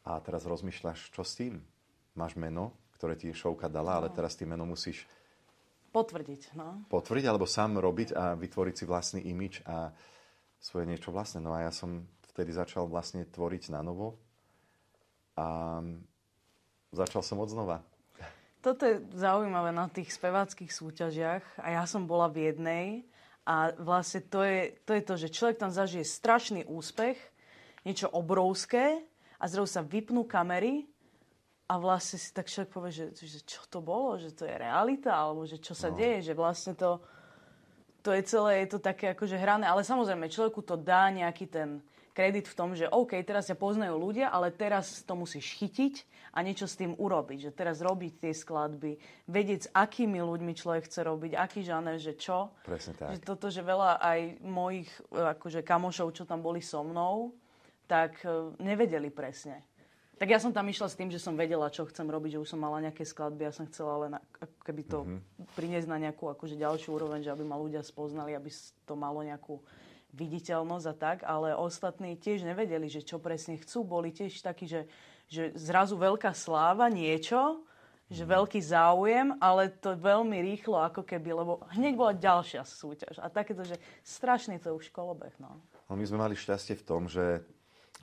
a 0.08 0.12
teraz 0.24 0.48
rozmýšľaš, 0.48 1.12
čo 1.12 1.28
s 1.28 1.36
tým? 1.36 1.60
Máš 2.16 2.40
meno, 2.40 2.72
ktoré 2.96 3.20
ti 3.20 3.28
šovka 3.36 3.68
dala, 3.68 4.00
no. 4.00 4.08
ale 4.08 4.08
teraz 4.16 4.40
tým 4.40 4.56
meno 4.56 4.64
musíš 4.64 5.04
potvrdiť. 5.96 6.60
No. 6.60 6.84
Potvrdiť 6.92 7.26
alebo 7.32 7.48
sám 7.48 7.80
robiť 7.80 8.12
a 8.12 8.36
vytvoriť 8.36 8.76
si 8.76 8.84
vlastný 8.84 9.22
imič 9.24 9.64
a 9.64 9.96
svoje 10.60 10.84
niečo 10.92 11.16
vlastné. 11.16 11.40
No 11.40 11.56
a 11.56 11.64
ja 11.64 11.72
som 11.72 12.04
vtedy 12.36 12.52
začal 12.52 12.92
vlastne 12.92 13.24
tvoriť 13.24 13.72
na 13.72 13.80
novo 13.80 14.20
a 15.40 15.80
začal 16.92 17.24
som 17.24 17.40
od 17.40 17.48
znova. 17.48 17.80
Toto 18.60 18.84
je 18.84 18.98
zaujímavé 19.14 19.70
na 19.72 19.88
tých 19.88 20.12
speváckých 20.12 20.74
súťažiach 20.74 21.62
a 21.62 21.80
ja 21.80 21.84
som 21.86 22.10
bola 22.10 22.28
v 22.28 22.50
jednej 22.50 22.86
a 23.46 23.72
vlastne 23.78 24.26
to 24.26 24.42
je, 24.42 24.74
to 24.90 24.98
je 24.98 25.04
to, 25.06 25.14
že 25.22 25.36
človek 25.38 25.62
tam 25.62 25.70
zažije 25.70 26.02
strašný 26.02 26.66
úspech, 26.66 27.16
niečo 27.86 28.10
obrovské 28.10 29.06
a 29.38 29.46
zrazu 29.46 29.70
sa 29.70 29.86
vypnú 29.86 30.26
kamery 30.26 30.90
a 31.66 31.74
vlastne 31.82 32.22
si 32.22 32.30
tak 32.30 32.46
človek 32.46 32.70
povie, 32.70 32.94
že, 32.94 33.06
že 33.18 33.42
čo 33.42 33.66
to 33.66 33.82
bolo, 33.82 34.22
že 34.22 34.30
to 34.38 34.46
je 34.46 34.54
realita, 34.54 35.10
alebo 35.10 35.50
že 35.50 35.58
čo 35.58 35.74
sa 35.74 35.90
no. 35.90 35.98
deje, 35.98 36.30
že 36.30 36.34
vlastne 36.38 36.78
to, 36.78 37.02
to 38.06 38.14
je 38.14 38.22
celé, 38.22 38.66
je 38.66 38.78
to 38.78 38.80
také 38.80 39.18
akože 39.18 39.34
hrané, 39.34 39.66
ale 39.66 39.82
samozrejme 39.82 40.30
človeku 40.30 40.62
to 40.62 40.78
dá 40.78 41.10
nejaký 41.10 41.50
ten 41.50 41.82
kredit 42.16 42.48
v 42.48 42.56
tom, 42.56 42.72
že 42.72 42.88
OK, 42.88 43.18
teraz 43.28 43.52
ťa 43.52 43.60
poznajú 43.60 44.00
ľudia, 44.00 44.32
ale 44.32 44.54
teraz 44.54 45.04
to 45.04 45.20
musíš 45.20 45.58
chytiť 45.60 46.08
a 46.32 46.40
niečo 46.40 46.64
s 46.64 46.80
tým 46.80 46.96
urobiť. 46.96 47.50
Že 47.50 47.52
teraz 47.52 47.84
robiť 47.84 48.24
tie 48.24 48.32
skladby, 48.32 48.96
vedieť, 49.28 49.60
s 49.68 49.70
akými 49.76 50.24
ľuďmi 50.24 50.56
človek 50.56 50.88
chce 50.88 51.02
robiť, 51.04 51.36
aký 51.36 51.68
žáner, 51.68 52.00
že 52.00 52.16
čo. 52.16 52.56
Presne 52.64 52.96
tak. 52.96 53.20
Že 53.20 53.20
toto, 53.20 53.52
že 53.52 53.60
veľa 53.60 54.00
aj 54.00 54.20
mojich 54.48 54.90
akože 55.12 55.66
kamošov, 55.68 56.16
čo 56.16 56.24
tam 56.24 56.40
boli 56.40 56.64
so 56.64 56.88
mnou, 56.88 57.36
tak 57.86 58.24
e, 58.24 58.56
nevedeli 58.64 59.12
presne. 59.12 59.75
Tak 60.16 60.32
ja 60.32 60.40
som 60.40 60.56
tam 60.56 60.64
išla 60.72 60.88
s 60.88 60.96
tým, 60.96 61.12
že 61.12 61.20
som 61.20 61.36
vedela, 61.36 61.68
čo 61.68 61.84
chcem 61.92 62.08
robiť, 62.08 62.40
že 62.40 62.42
už 62.42 62.52
som 62.56 62.64
mala 62.64 62.80
nejaké 62.80 63.04
skladby, 63.04 63.48
ja 63.48 63.52
som 63.52 63.68
chcela 63.68 64.08
len 64.08 64.14
ako 64.16 64.60
keby 64.64 64.84
to 64.88 65.00
mm-hmm. 65.04 65.20
priniesť 65.60 65.88
na 65.92 65.98
nejakú 66.00 66.32
akože 66.32 66.56
ďalšiu 66.56 66.96
úroveň, 66.96 67.20
že 67.28 67.36
aby 67.36 67.44
ma 67.44 67.60
ľudia 67.60 67.84
spoznali, 67.84 68.32
aby 68.32 68.48
to 68.88 68.96
malo 68.96 69.20
nejakú 69.20 69.60
viditeľnosť 70.16 70.88
a 70.88 70.96
tak, 70.96 71.18
ale 71.28 71.52
ostatní 71.52 72.16
tiež 72.16 72.48
nevedeli, 72.48 72.88
že 72.88 73.04
čo 73.04 73.20
presne 73.20 73.60
chcú. 73.60 73.84
Boli 73.84 74.16
tiež 74.16 74.40
takí, 74.40 74.64
že, 74.64 74.88
že 75.28 75.52
zrazu 75.60 76.00
veľká 76.00 76.32
sláva, 76.32 76.88
niečo 76.88 77.68
že 78.06 78.22
veľký 78.22 78.62
záujem, 78.62 79.34
ale 79.42 79.74
to 79.82 79.98
veľmi 79.98 80.38
rýchlo 80.38 80.78
ako 80.78 81.02
keby, 81.02 81.42
lebo 81.42 81.66
hneď 81.74 81.94
bola 81.98 82.14
ďalšia 82.14 82.62
súťaž. 82.62 83.18
A 83.18 83.34
takéto, 83.34 83.66
že 83.66 83.82
strašný 84.06 84.62
to 84.62 84.78
už 84.78 84.94
kolobeh. 84.94 85.34
No. 85.42 85.58
no 85.90 85.94
my 85.98 86.06
sme 86.06 86.22
mali 86.22 86.38
šťastie 86.38 86.78
v 86.78 86.86
tom, 86.86 87.10
že 87.10 87.42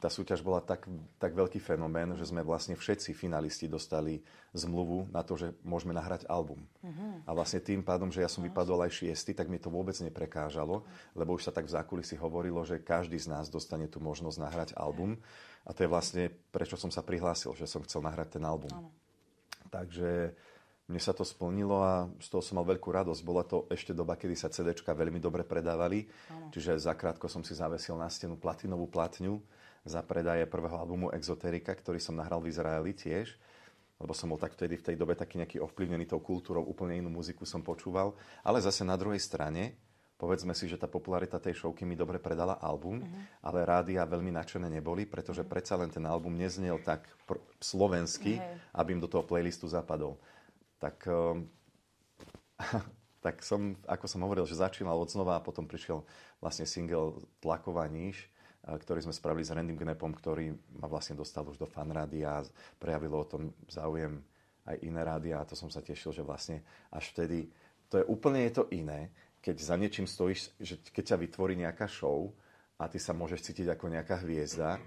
tá 0.02 0.10
súťaž 0.10 0.42
bola 0.42 0.58
tak, 0.58 0.90
tak 1.22 1.30
veľký 1.30 1.62
fenomén, 1.62 2.10
že 2.18 2.26
sme 2.26 2.42
vlastne 2.42 2.74
všetci 2.74 3.14
finalisti 3.14 3.70
dostali 3.70 4.18
zmluvu 4.50 5.14
na 5.14 5.22
to, 5.22 5.38
že 5.38 5.54
môžeme 5.62 5.94
nahrať 5.94 6.26
album. 6.26 6.66
Uh-huh. 6.82 7.22
A 7.22 7.30
vlastne 7.30 7.62
tým 7.62 7.86
pádom, 7.86 8.10
že 8.10 8.18
ja 8.18 8.26
som 8.26 8.42
vypadol 8.42 8.82
aj 8.82 8.98
šiestý, 8.98 9.30
tak 9.30 9.46
mi 9.46 9.62
to 9.62 9.70
vôbec 9.70 9.94
neprekážalo, 10.02 10.82
lebo 11.14 11.38
už 11.38 11.46
sa 11.46 11.54
tak 11.54 11.70
v 11.70 11.78
zákulisi 11.78 12.18
hovorilo, 12.18 12.66
že 12.66 12.82
každý 12.82 13.14
z 13.14 13.30
nás 13.30 13.46
dostane 13.46 13.86
tú 13.86 14.02
možnosť 14.02 14.42
nahrať 14.42 14.68
album. 14.74 15.22
A 15.62 15.70
to 15.70 15.86
je 15.86 15.92
vlastne, 15.94 16.34
prečo 16.50 16.74
som 16.74 16.90
sa 16.90 17.06
prihlásil, 17.06 17.54
že 17.54 17.70
som 17.70 17.86
chcel 17.86 18.02
nahrať 18.02 18.42
ten 18.42 18.42
album. 18.42 18.74
Uh-huh. 18.74 18.90
Takže 19.70 20.34
mne 20.90 20.98
sa 20.98 21.14
to 21.14 21.22
splnilo 21.22 21.78
a 21.78 22.10
z 22.18 22.26
toho 22.26 22.42
som 22.42 22.58
mal 22.58 22.66
veľkú 22.66 22.90
radosť. 22.90 23.22
Bola 23.22 23.46
to 23.46 23.70
ešte 23.70 23.94
doba, 23.94 24.18
kedy 24.18 24.34
sa 24.34 24.50
CDčka 24.50 24.98
veľmi 24.98 25.22
dobre 25.22 25.46
predávali, 25.46 26.10
ano. 26.26 26.50
čiže 26.50 26.74
zakrátko 26.74 27.30
som 27.30 27.46
si 27.46 27.54
zavesil 27.54 27.94
na 27.94 28.10
stenu 28.10 28.34
platinovú 28.34 28.90
platňu 28.90 29.38
za 29.82 30.00
predaje 30.02 30.46
prvého 30.46 30.78
albumu 30.78 31.10
Exoterika, 31.10 31.74
ktorý 31.74 31.98
som 31.98 32.14
nahral 32.14 32.38
v 32.42 32.50
Izraeli 32.54 32.94
tiež 32.94 33.34
lebo 34.02 34.12
som 34.18 34.34
bol 34.34 34.40
tak 34.42 34.58
vtedy 34.58 34.74
v 34.74 34.86
tej 34.90 34.96
dobe 34.98 35.14
taký 35.14 35.38
nejaký 35.38 35.62
ovplyvnený 35.62 36.10
tou 36.10 36.18
kultúrou, 36.18 36.66
úplne 36.66 36.98
inú 36.98 37.14
muziku 37.14 37.46
som 37.46 37.62
počúval. 37.62 38.18
Ale 38.42 38.58
zase 38.58 38.82
na 38.82 38.98
druhej 38.98 39.22
strane, 39.22 39.78
povedzme 40.18 40.58
si, 40.58 40.66
že 40.66 40.74
tá 40.74 40.90
popularita 40.90 41.38
tej 41.38 41.62
showky 41.62 41.86
mi 41.86 41.94
dobre 41.94 42.18
predala 42.18 42.58
album, 42.58 42.98
uh-huh. 42.98 43.46
ale 43.46 43.62
rádia 43.62 44.02
veľmi 44.02 44.34
nadšené 44.34 44.66
neboli, 44.66 45.06
pretože 45.06 45.46
uh-huh. 45.46 45.54
predsa 45.54 45.78
len 45.78 45.94
ten 45.94 46.02
album 46.02 46.34
neznel 46.34 46.82
tak 46.82 47.06
pr- 47.30 47.38
slovensky, 47.62 48.42
uh-huh. 48.42 48.74
aby 48.82 48.98
im 48.98 49.00
do 49.00 49.06
toho 49.06 49.22
playlistu 49.22 49.70
zapadol. 49.70 50.18
Tak, 50.82 51.06
um, 51.06 51.46
tak 53.24 53.38
som, 53.46 53.78
ako 53.86 54.10
som 54.10 54.26
hovoril, 54.26 54.50
že 54.50 54.58
začínal 54.58 54.98
od 54.98 55.14
znova 55.14 55.38
a 55.38 55.44
potom 55.46 55.62
prišiel 55.62 56.02
vlastne 56.42 56.66
single 56.66 57.22
Tlaková 57.38 57.86
níž, 57.86 58.26
ktorý 58.62 59.02
sme 59.02 59.14
spravili 59.14 59.42
s 59.42 59.50
Randym 59.50 59.74
Gnepom, 59.74 60.14
ktorý 60.14 60.54
ma 60.78 60.86
vlastne 60.86 61.18
dostal 61.18 61.42
už 61.42 61.58
do 61.58 61.66
fanrádia 61.66 62.38
a 62.38 62.46
prejavilo 62.78 63.18
o 63.18 63.26
tom 63.26 63.50
záujem 63.66 64.22
aj 64.62 64.78
iné 64.86 65.02
rádia 65.02 65.42
a 65.42 65.48
to 65.48 65.58
som 65.58 65.66
sa 65.66 65.82
tešil, 65.82 66.14
že 66.14 66.22
vlastne 66.22 66.62
až 66.94 67.10
vtedy, 67.10 67.50
to 67.90 67.98
je 67.98 68.04
úplne 68.06 68.46
je 68.46 68.52
to 68.62 68.64
iné, 68.70 69.10
keď 69.42 69.56
za 69.58 69.74
niečím 69.74 70.06
stojíš, 70.06 70.54
že 70.62 70.78
keď 70.94 71.14
ťa 71.14 71.16
vytvorí 71.26 71.58
nejaká 71.58 71.90
show 71.90 72.30
a 72.78 72.86
ty 72.86 73.02
sa 73.02 73.10
môžeš 73.10 73.50
cítiť 73.50 73.74
ako 73.74 73.90
nejaká 73.90 74.22
hviezda. 74.22 74.78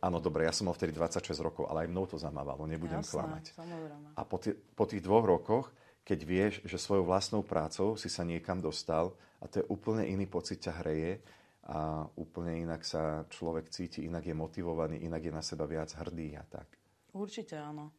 Áno, 0.00 0.16
dobre, 0.16 0.48
ja 0.48 0.54
som 0.54 0.64
mal 0.64 0.76
vtedy 0.78 0.96
26 0.96 1.36
rokov, 1.44 1.68
ale 1.68 1.84
aj 1.84 1.88
mnou 1.92 2.08
to 2.08 2.16
zamávalo, 2.16 2.64
nebudem 2.64 3.04
Jasné, 3.04 3.12
klamať. 3.12 3.44
Samozrejme. 3.52 4.06
A 4.16 4.22
po, 4.24 4.36
t- 4.40 4.56
po 4.56 4.88
tých 4.88 5.04
dvoch 5.04 5.26
rokoch, 5.28 5.68
keď 6.08 6.18
vieš, 6.24 6.54
že 6.64 6.80
svojou 6.80 7.04
vlastnou 7.04 7.44
prácou 7.44 8.00
si 8.00 8.08
sa 8.08 8.24
niekam 8.24 8.64
dostal 8.64 9.12
a 9.42 9.44
to 9.44 9.60
je 9.60 9.68
úplne 9.68 10.08
iný 10.08 10.24
pocit 10.24 10.64
ťa 10.64 10.80
hreje, 10.80 11.20
a 11.68 12.08
úplne 12.16 12.64
inak 12.64 12.80
sa 12.80 13.28
človek 13.28 13.68
cíti, 13.68 14.08
inak 14.08 14.24
je 14.24 14.32
motivovaný, 14.32 15.04
inak 15.04 15.20
je 15.20 15.32
na 15.32 15.44
seba 15.44 15.68
viac 15.68 15.92
hrdý 15.92 16.32
a 16.40 16.44
tak. 16.48 16.64
Určite 17.12 17.60
áno. 17.60 17.92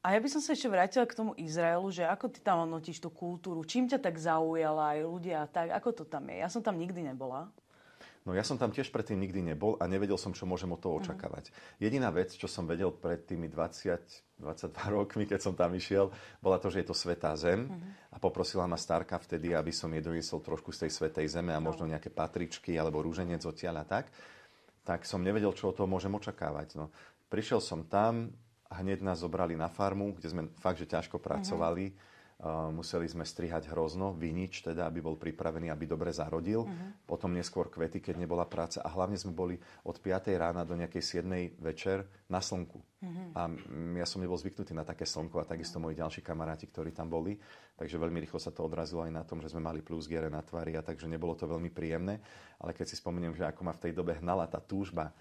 A 0.00 0.16
ja 0.16 0.18
by 0.22 0.28
som 0.32 0.40
sa 0.40 0.56
ešte 0.56 0.70
vrátila 0.70 1.04
k 1.04 1.12
tomu 1.12 1.36
Izraelu, 1.36 1.90
že 1.92 2.08
ako 2.08 2.32
ty 2.32 2.40
tam 2.40 2.64
notíš 2.64 3.04
tú 3.04 3.12
kultúru, 3.12 3.66
čím 3.68 3.84
ťa 3.84 4.00
tak 4.00 4.16
zaujala 4.16 4.96
aj 4.96 5.00
ľudia, 5.04 5.44
tak 5.50 5.74
ako 5.76 5.90
to 5.92 6.04
tam 6.08 6.24
je? 6.32 6.40
Ja 6.40 6.48
som 6.48 6.64
tam 6.64 6.80
nikdy 6.80 7.04
nebola. 7.04 7.52
No 8.28 8.36
ja 8.36 8.44
som 8.44 8.60
tam 8.60 8.68
tiež 8.68 8.92
predtým 8.92 9.16
nikdy 9.16 9.40
nebol 9.40 9.80
a 9.80 9.88
nevedel 9.88 10.20
som, 10.20 10.36
čo 10.36 10.44
môžem 10.44 10.68
od 10.68 10.80
toho 10.80 11.00
mhm. 11.00 11.00
očakávať. 11.04 11.44
Uh-huh. 11.48 11.80
Jediná 11.80 12.12
vec, 12.12 12.36
čo 12.36 12.44
som 12.44 12.68
vedel 12.68 12.92
pred 12.92 13.24
tými 13.24 13.48
20, 13.48 14.44
22 14.44 14.76
rokmi, 15.00 15.24
keď 15.24 15.40
som 15.40 15.54
tam 15.56 15.72
išiel, 15.72 16.12
bola 16.44 16.60
to, 16.60 16.68
že 16.68 16.84
je 16.84 16.86
to 16.92 16.96
svetá 16.96 17.32
zem 17.40 17.72
uh-huh. 17.72 18.12
a 18.12 18.16
poprosila 18.20 18.68
ma 18.68 18.76
starka 18.76 19.16
vtedy, 19.16 19.56
aby 19.56 19.72
som 19.72 19.88
jej 19.88 20.04
doniesol 20.04 20.44
trošku 20.44 20.68
z 20.76 20.86
tej 20.86 20.90
svetej 20.92 21.26
zeme 21.32 21.56
a 21.56 21.64
možno 21.64 21.88
nejaké 21.88 22.12
patričky 22.12 22.76
alebo 22.76 23.00
rúženec 23.00 23.40
odtiaľ 23.40 23.82
a 23.82 23.86
tak. 23.88 24.12
Tak 24.84 25.08
som 25.08 25.24
nevedel, 25.24 25.52
čo 25.56 25.72
od 25.72 25.76
toho 25.80 25.88
môžem 25.88 26.12
očakávať. 26.12 26.76
No, 26.76 26.92
prišiel 27.32 27.64
som 27.64 27.88
tam, 27.88 28.32
hneď 28.68 29.00
nás 29.00 29.24
zobrali 29.24 29.56
na 29.56 29.72
farmu, 29.72 30.12
kde 30.12 30.28
sme 30.28 30.42
fakt, 30.60 30.76
že 30.76 30.88
ťažko 30.88 31.16
mhm. 31.16 31.24
pracovali. 31.24 31.86
Uh-huh 31.88 32.08
museli 32.72 33.04
sme 33.04 33.28
strihať 33.28 33.68
hrozno, 33.68 34.16
vinič 34.16 34.64
teda, 34.64 34.88
aby 34.88 35.04
bol 35.04 35.20
pripravený, 35.20 35.68
aby 35.68 35.84
dobre 35.84 36.08
zarodil. 36.08 36.64
Uh-huh. 36.64 36.88
Potom 37.04 37.36
neskôr 37.36 37.68
kvety, 37.68 38.00
keď 38.00 38.16
nebola 38.16 38.48
práca. 38.48 38.80
A 38.80 38.88
hlavne 38.88 39.20
sme 39.20 39.36
boli 39.36 39.60
od 39.84 40.00
5. 40.00 40.32
rána 40.40 40.64
do 40.64 40.72
nejakej 40.72 41.20
7. 41.20 41.60
večer 41.60 42.08
na 42.32 42.40
slnku. 42.40 42.80
Uh-huh. 42.80 43.36
A 43.36 43.52
ja 44.00 44.06
som 44.08 44.24
nebol 44.24 44.40
zvyknutý 44.40 44.72
na 44.72 44.88
také 44.88 45.04
slnko 45.04 45.44
a 45.44 45.44
takisto 45.44 45.76
uh-huh. 45.76 45.92
moji 45.92 46.00
ďalší 46.00 46.20
kamaráti, 46.24 46.64
ktorí 46.72 46.96
tam 46.96 47.12
boli. 47.12 47.36
Takže 47.76 48.00
veľmi 48.00 48.24
rýchlo 48.24 48.40
sa 48.40 48.52
to 48.52 48.64
odrazilo 48.64 49.04
aj 49.04 49.12
na 49.12 49.24
tom, 49.24 49.44
že 49.44 49.52
sme 49.52 49.60
mali 49.60 49.84
plus 49.84 50.08
giere 50.08 50.32
na 50.32 50.40
tvári 50.40 50.80
a 50.80 50.84
takže 50.84 51.04
nebolo 51.04 51.36
to 51.36 51.44
veľmi 51.44 51.68
príjemné. 51.68 52.24
Ale 52.56 52.72
keď 52.72 52.88
si 52.88 52.96
spomeniem, 52.96 53.36
že 53.36 53.44
ako 53.44 53.68
ma 53.68 53.76
v 53.76 53.88
tej 53.88 53.92
dobe 53.92 54.16
hnala 54.16 54.48
tá 54.48 54.64
túžba 54.64 55.12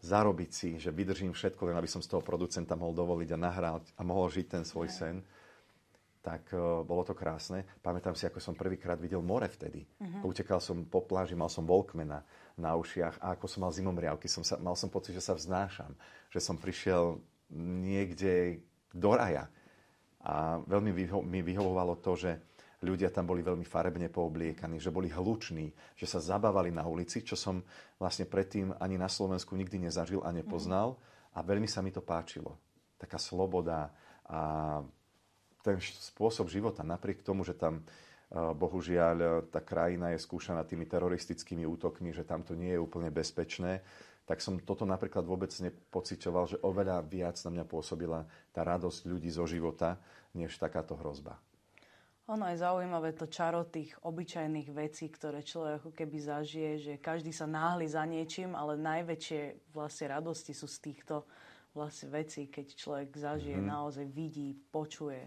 zarobiť 0.00 0.50
si, 0.50 0.70
že 0.80 0.94
vydržím 0.94 1.34
všetko, 1.34 1.70
len 1.70 1.76
aby 1.76 1.90
som 1.90 2.00
z 2.00 2.08
toho 2.08 2.22
producenta 2.24 2.72
mohol 2.72 2.96
dovoliť 2.96 3.30
a 3.36 3.38
nahrať 3.42 3.84
a 3.98 4.02
mohol 4.06 4.32
žiť 4.32 4.46
ten 4.48 4.64
svoj 4.64 4.88
sen 4.88 5.20
tak 6.20 6.52
uh, 6.52 6.84
bolo 6.84 7.00
to 7.00 7.16
krásne. 7.16 7.64
Pamätám 7.80 8.12
si, 8.12 8.28
ako 8.28 8.44
som 8.44 8.52
prvýkrát 8.52 9.00
videl 9.00 9.24
more 9.24 9.48
vtedy. 9.48 9.88
Uh-huh. 9.96 10.28
Utekal 10.28 10.60
som 10.60 10.84
po 10.84 11.00
pláži, 11.00 11.32
mal 11.32 11.48
som 11.48 11.64
Volkmana 11.64 12.20
na 12.60 12.76
ušiach 12.76 13.24
a 13.24 13.32
ako 13.32 13.48
som 13.48 13.64
mal 13.64 13.72
zimomriavky, 13.72 14.28
som 14.28 14.44
sa, 14.44 14.60
mal 14.60 14.76
som 14.76 14.92
pocit, 14.92 15.16
že 15.16 15.24
sa 15.24 15.32
vznášam. 15.32 15.96
Že 16.28 16.40
som 16.44 16.56
prišiel 16.60 17.16
niekde 17.80 18.60
do 18.92 19.16
raja. 19.16 19.48
A 20.20 20.60
veľmi 20.60 20.92
vyho- 20.92 21.24
mi 21.24 21.40
vyhovovalo 21.40 21.96
to, 22.04 22.12
že 22.12 22.36
ľudia 22.84 23.08
tam 23.08 23.24
boli 23.24 23.40
veľmi 23.40 23.64
farebne 23.64 24.12
poobliekaní, 24.12 24.76
že 24.76 24.92
boli 24.92 25.08
hluční, 25.08 25.72
že 25.96 26.04
sa 26.04 26.20
zabávali 26.20 26.68
na 26.68 26.84
ulici, 26.84 27.24
čo 27.24 27.32
som 27.32 27.64
vlastne 27.96 28.28
predtým 28.28 28.76
ani 28.76 29.00
na 29.00 29.08
Slovensku 29.08 29.56
nikdy 29.56 29.88
nezažil 29.88 30.20
a 30.20 30.28
nepoznal. 30.36 31.00
Uh-huh. 31.00 31.08
A 31.32 31.40
veľmi 31.40 31.64
sa 31.64 31.80
mi 31.80 31.88
to 31.88 32.04
páčilo. 32.04 32.60
Taká 33.00 33.16
sloboda 33.16 33.88
a 34.28 34.84
ten 35.60 35.76
spôsob 35.80 36.48
života, 36.48 36.80
napriek 36.82 37.24
tomu, 37.24 37.44
že 37.44 37.54
tam 37.54 37.84
bohužiaľ 38.30 39.50
tá 39.50 39.58
krajina 39.58 40.14
je 40.14 40.22
skúšaná 40.22 40.62
tými 40.62 40.86
teroristickými 40.86 41.66
útokmi, 41.66 42.14
že 42.14 42.22
tam 42.22 42.46
to 42.46 42.54
nie 42.54 42.78
je 42.78 42.80
úplne 42.80 43.10
bezpečné, 43.10 43.82
tak 44.22 44.38
som 44.38 44.62
toto 44.62 44.86
napríklad 44.86 45.26
vôbec 45.26 45.50
nepocitoval, 45.58 46.46
že 46.46 46.62
oveľa 46.62 47.02
viac 47.02 47.34
na 47.42 47.50
mňa 47.50 47.64
pôsobila 47.66 48.22
tá 48.54 48.62
radosť 48.62 49.10
ľudí 49.10 49.26
zo 49.34 49.42
života, 49.50 49.98
než 50.30 50.54
takáto 50.54 50.94
hrozba. 50.94 51.34
Ono 52.30 52.46
je 52.46 52.62
zaujímavé 52.62 53.10
to 53.18 53.26
čaro 53.26 53.66
tých 53.66 53.90
obyčajných 54.06 54.70
vecí, 54.70 55.10
ktoré 55.10 55.42
človek 55.42 55.82
ako 55.82 55.90
keby 55.90 56.18
zažije, 56.22 56.72
že 56.78 57.02
každý 57.02 57.34
sa 57.34 57.50
náhli 57.50 57.90
za 57.90 58.06
niečím, 58.06 58.54
ale 58.54 58.78
najväčšie 58.78 59.74
vlastne 59.74 60.14
radosti 60.14 60.54
sú 60.54 60.70
z 60.70 60.78
týchto 60.78 61.26
vlastne 61.74 62.14
vecí, 62.14 62.46
keď 62.46 62.78
človek 62.78 63.10
zažije, 63.10 63.58
mm-hmm. 63.58 63.74
naozaj 63.74 64.06
vidí, 64.14 64.54
počuje. 64.70 65.26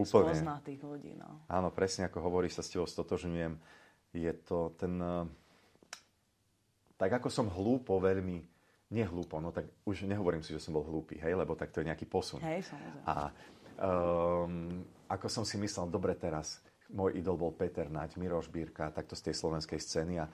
Úplne. 0.00 0.32
Spozná 0.32 0.56
tých 0.64 0.80
ľudí. 0.80 1.12
No. 1.14 1.44
Áno, 1.46 1.68
presne 1.68 2.08
ako 2.08 2.24
hovoríš, 2.24 2.56
sa 2.56 2.62
s 2.64 2.72
tebou 2.72 2.88
stotožňujem. 2.88 3.60
Je 4.16 4.32
to 4.42 4.72
ten... 4.80 4.96
Eh, 4.96 5.24
tak 6.96 7.10
ako 7.20 7.28
som 7.28 7.46
hlúpo 7.48 8.00
veľmi... 8.00 8.44
Nie 8.90 9.06
hlúpo, 9.06 9.38
no 9.38 9.54
tak 9.54 9.70
už 9.86 10.02
nehovorím 10.02 10.42
si, 10.42 10.50
že 10.50 10.58
som 10.58 10.74
bol 10.74 10.82
hlúpy, 10.82 11.14
hej, 11.22 11.38
lebo 11.38 11.54
tak 11.54 11.70
to 11.70 11.78
je 11.78 11.86
nejaký 11.86 12.10
posun. 12.10 12.42
Hej, 12.42 12.74
samozrejme. 12.74 13.06
A 13.06 13.30
um, 13.78 14.82
ako 15.06 15.30
som 15.30 15.44
si 15.46 15.54
myslel, 15.62 15.86
dobre 15.86 16.18
teraz, 16.18 16.58
môj 16.90 17.14
idol 17.14 17.38
bol 17.38 17.54
Peter 17.54 17.86
Naď, 17.86 18.18
Miroš 18.18 18.50
Bírka, 18.50 18.90
takto 18.90 19.14
z 19.14 19.30
tej 19.30 19.34
slovenskej 19.38 19.78
scény 19.78 20.18
a 20.18 20.26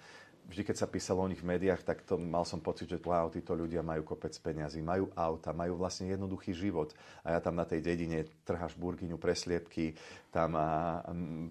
vždy, 0.46 0.62
keď 0.62 0.76
sa 0.78 0.86
písalo 0.86 1.26
o 1.26 1.30
nich 1.30 1.42
v 1.42 1.50
médiách, 1.50 1.82
tak 1.82 2.06
to 2.06 2.14
mal 2.14 2.46
som 2.46 2.62
pocit, 2.62 2.86
že 2.86 3.02
wow, 3.02 3.26
títo 3.28 3.52
ľudia 3.58 3.82
majú 3.82 4.06
kopec 4.06 4.30
peňazí, 4.38 4.78
majú 4.78 5.10
auta, 5.18 5.50
majú 5.50 5.74
vlastne 5.74 6.06
jednoduchý 6.06 6.54
život. 6.54 6.94
A 7.26 7.34
ja 7.34 7.40
tam 7.42 7.58
na 7.58 7.66
tej 7.66 7.82
dedine 7.82 8.30
trháš 8.46 8.78
burgyňu, 8.78 9.18
presliepky, 9.18 9.98
tam 10.30 10.54
a 10.54 11.02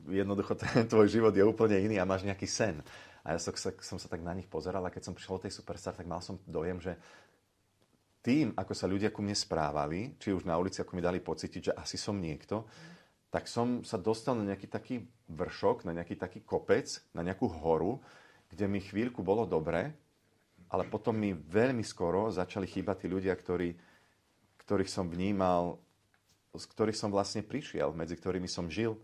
jednoducho 0.07 0.55
ten 0.61 0.87
tvoj 0.87 1.11
život 1.11 1.35
je 1.35 1.43
úplne 1.43 1.75
iný 1.75 1.99
a 1.99 2.07
máš 2.07 2.23
nejaký 2.23 2.47
sen. 2.47 2.79
A 3.25 3.35
ja 3.35 3.39
som, 3.41 3.51
som 3.81 3.97
sa 3.99 4.07
tak 4.07 4.23
na 4.23 4.31
nich 4.31 4.47
pozeral 4.47 4.85
a 4.85 4.93
keď 4.93 5.11
som 5.11 5.13
prišiel 5.17 5.41
do 5.41 5.43
tej 5.49 5.53
Superstar, 5.57 5.97
tak 5.97 6.07
mal 6.07 6.21
som 6.21 6.39
dojem, 6.45 6.77
že 6.79 6.93
tým, 8.25 8.57
ako 8.57 8.73
sa 8.73 8.89
ľudia 8.89 9.13
ku 9.13 9.21
mne 9.21 9.37
správali, 9.37 10.17
či 10.17 10.33
už 10.33 10.49
na 10.49 10.57
ulici, 10.57 10.81
ako 10.81 10.97
mi 10.97 11.01
dali 11.01 11.21
pocítiť, 11.21 11.61
že 11.69 11.77
asi 11.77 11.97
som 11.97 12.17
niekto, 12.17 12.65
tak 13.29 13.45
som 13.51 13.83
sa 13.83 13.99
dostal 13.99 14.33
na 14.33 14.49
nejaký 14.53 14.65
taký 14.65 15.05
vršok, 15.29 15.85
na 15.85 15.93
nejaký 15.93 16.15
taký 16.17 16.41
kopec, 16.41 16.87
na 17.11 17.21
nejakú 17.21 17.45
horu, 17.51 18.01
kde 18.51 18.65
mi 18.69 18.79
chvíľku 18.81 19.25
bolo 19.25 19.47
dobre, 19.47 19.93
ale 20.69 20.83
potom 20.89 21.15
mi 21.15 21.31
veľmi 21.31 21.85
skoro 21.85 22.33
začali 22.33 22.65
chýbať 22.65 23.05
tí 23.05 23.07
ľudia, 23.07 23.33
ktorí, 23.37 23.77
ktorých 24.65 24.91
som 24.91 25.05
vnímal, 25.07 25.77
z 26.55 26.65
ktorých 26.65 26.97
som 26.97 27.13
vlastne 27.13 27.45
prišiel, 27.45 27.93
medzi 27.93 28.15
ktorými 28.17 28.49
som 28.49 28.71
žil. 28.71 28.97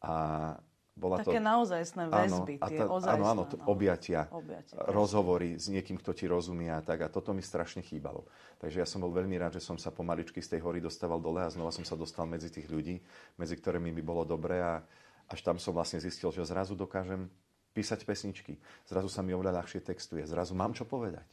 A 0.00 0.56
bola 1.00 1.16
Také 1.24 1.40
to... 1.40 1.48
naozajstné 1.48 2.04
väzby, 2.12 2.54
áno, 2.60 2.68
tie 2.68 2.78
tá, 2.78 2.84
ozajstné. 2.92 3.24
áno, 3.24 3.24
áno, 3.24 3.42
to, 3.48 3.56
no. 3.56 3.64
objatia, 3.72 4.28
Objatia, 4.28 4.76
rozhovory 4.92 5.56
s 5.56 5.72
niekým, 5.72 5.96
kto 5.96 6.12
ti 6.12 6.28
rozumie 6.28 6.68
a 6.68 6.84
tak. 6.84 7.00
A 7.00 7.08
toto 7.08 7.32
mi 7.32 7.40
strašne 7.40 7.80
chýbalo. 7.80 8.28
Takže 8.60 8.84
ja 8.84 8.86
som 8.86 9.00
bol 9.00 9.08
veľmi 9.08 9.32
rád, 9.40 9.56
že 9.56 9.64
som 9.64 9.80
sa 9.80 9.88
pomaličky 9.88 10.44
z 10.44 10.56
tej 10.56 10.60
hory 10.60 10.84
dostával 10.84 11.16
dole 11.16 11.40
a 11.40 11.48
znova 11.48 11.72
som 11.72 11.88
sa 11.88 11.96
dostal 11.96 12.28
medzi 12.28 12.52
tých 12.52 12.68
ľudí, 12.68 13.00
medzi 13.40 13.54
ktorými 13.56 13.88
mi 13.88 14.04
bolo 14.04 14.28
dobre 14.28 14.60
a 14.60 14.84
až 15.30 15.40
tam 15.40 15.56
som 15.56 15.72
vlastne 15.72 16.02
zistil, 16.02 16.28
že 16.34 16.44
zrazu 16.44 16.76
dokážem 16.76 17.32
písať 17.70 18.02
pesničky. 18.02 18.58
Zrazu 18.86 19.06
sa 19.06 19.22
mi 19.22 19.30
oveľa 19.34 19.62
ľahšie 19.62 19.80
textuje. 19.86 20.26
Zrazu 20.26 20.58
mám 20.58 20.74
čo 20.74 20.86
povedať. 20.86 21.26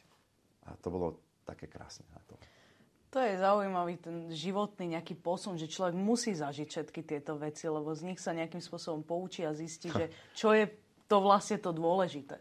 A 0.67 0.75
to 0.77 0.91
bolo 0.94 1.20
také 1.48 1.65
krásne 1.72 2.06
na 2.12 2.22
to. 2.27 2.36
To 3.15 3.24
je 3.24 3.39
zaujímavý 3.39 4.03
ten 4.03 4.27
životný 4.27 5.00
nejaký 5.00 5.15
posun, 5.15 5.56
že 5.56 5.72
človek 5.72 5.96
musí 5.96 6.36
zažiť 6.36 6.67
všetky 6.67 7.01
tieto 7.08 7.39
veci, 7.39 7.65
lebo 7.72 7.96
z 7.96 8.03
nich 8.03 8.20
sa 8.20 8.36
nejakým 8.36 8.60
spôsobom 8.60 9.08
poučí 9.08 9.48
a 9.48 9.56
zistí, 9.56 9.88
že 9.88 10.12
čo 10.36 10.51
je 10.51 10.67
to 11.08 11.24
vlastne 11.24 11.56
to 11.63 11.72
dôležité. 11.72 12.36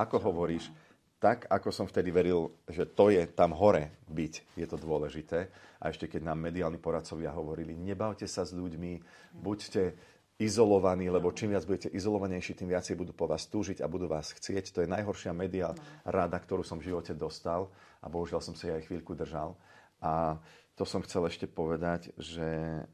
Ako 0.00 0.16
hovoríš, 0.16 0.72
tak 1.20 1.44
ako 1.52 1.68
som 1.68 1.84
vtedy 1.88 2.08
veril, 2.12 2.52
že 2.64 2.88
to 2.88 3.12
je 3.12 3.28
tam 3.28 3.52
hore 3.56 3.92
byť, 4.08 4.56
je 4.56 4.66
to 4.68 4.76
dôležité. 4.80 5.52
A 5.80 5.92
ešte 5.92 6.08
keď 6.08 6.32
nám 6.32 6.48
mediálni 6.48 6.80
poradcovia 6.80 7.36
hovorili, 7.36 7.76
nebavte 7.76 8.24
sa 8.24 8.48
s 8.48 8.56
ľuďmi, 8.56 9.00
buďte 9.36 9.96
izolovaní, 10.36 11.08
lebo 11.08 11.32
čím 11.32 11.56
viac 11.56 11.64
budete 11.64 11.88
izolovanejší, 11.96 12.52
tým 12.52 12.68
viacej 12.76 12.92
budú 12.92 13.16
po 13.16 13.24
vás 13.24 13.48
túžiť 13.48 13.80
a 13.80 13.88
budú 13.88 14.04
vás 14.04 14.36
chcieť. 14.36 14.76
To 14.76 14.78
je 14.84 14.92
najhoršia 14.92 15.32
media 15.32 15.72
rada, 16.04 16.36
ktorú 16.36 16.60
som 16.60 16.76
v 16.76 16.92
živote 16.92 17.16
dostal 17.16 17.72
a 18.04 18.06
bohužiaľ 18.12 18.44
som 18.44 18.52
sa 18.52 18.76
aj 18.76 18.84
chvíľku 18.84 19.16
držal. 19.16 19.56
A 20.04 20.36
to 20.76 20.84
som 20.84 21.00
chcel 21.00 21.24
ešte 21.24 21.48
povedať, 21.48 22.12
že 22.20 22.84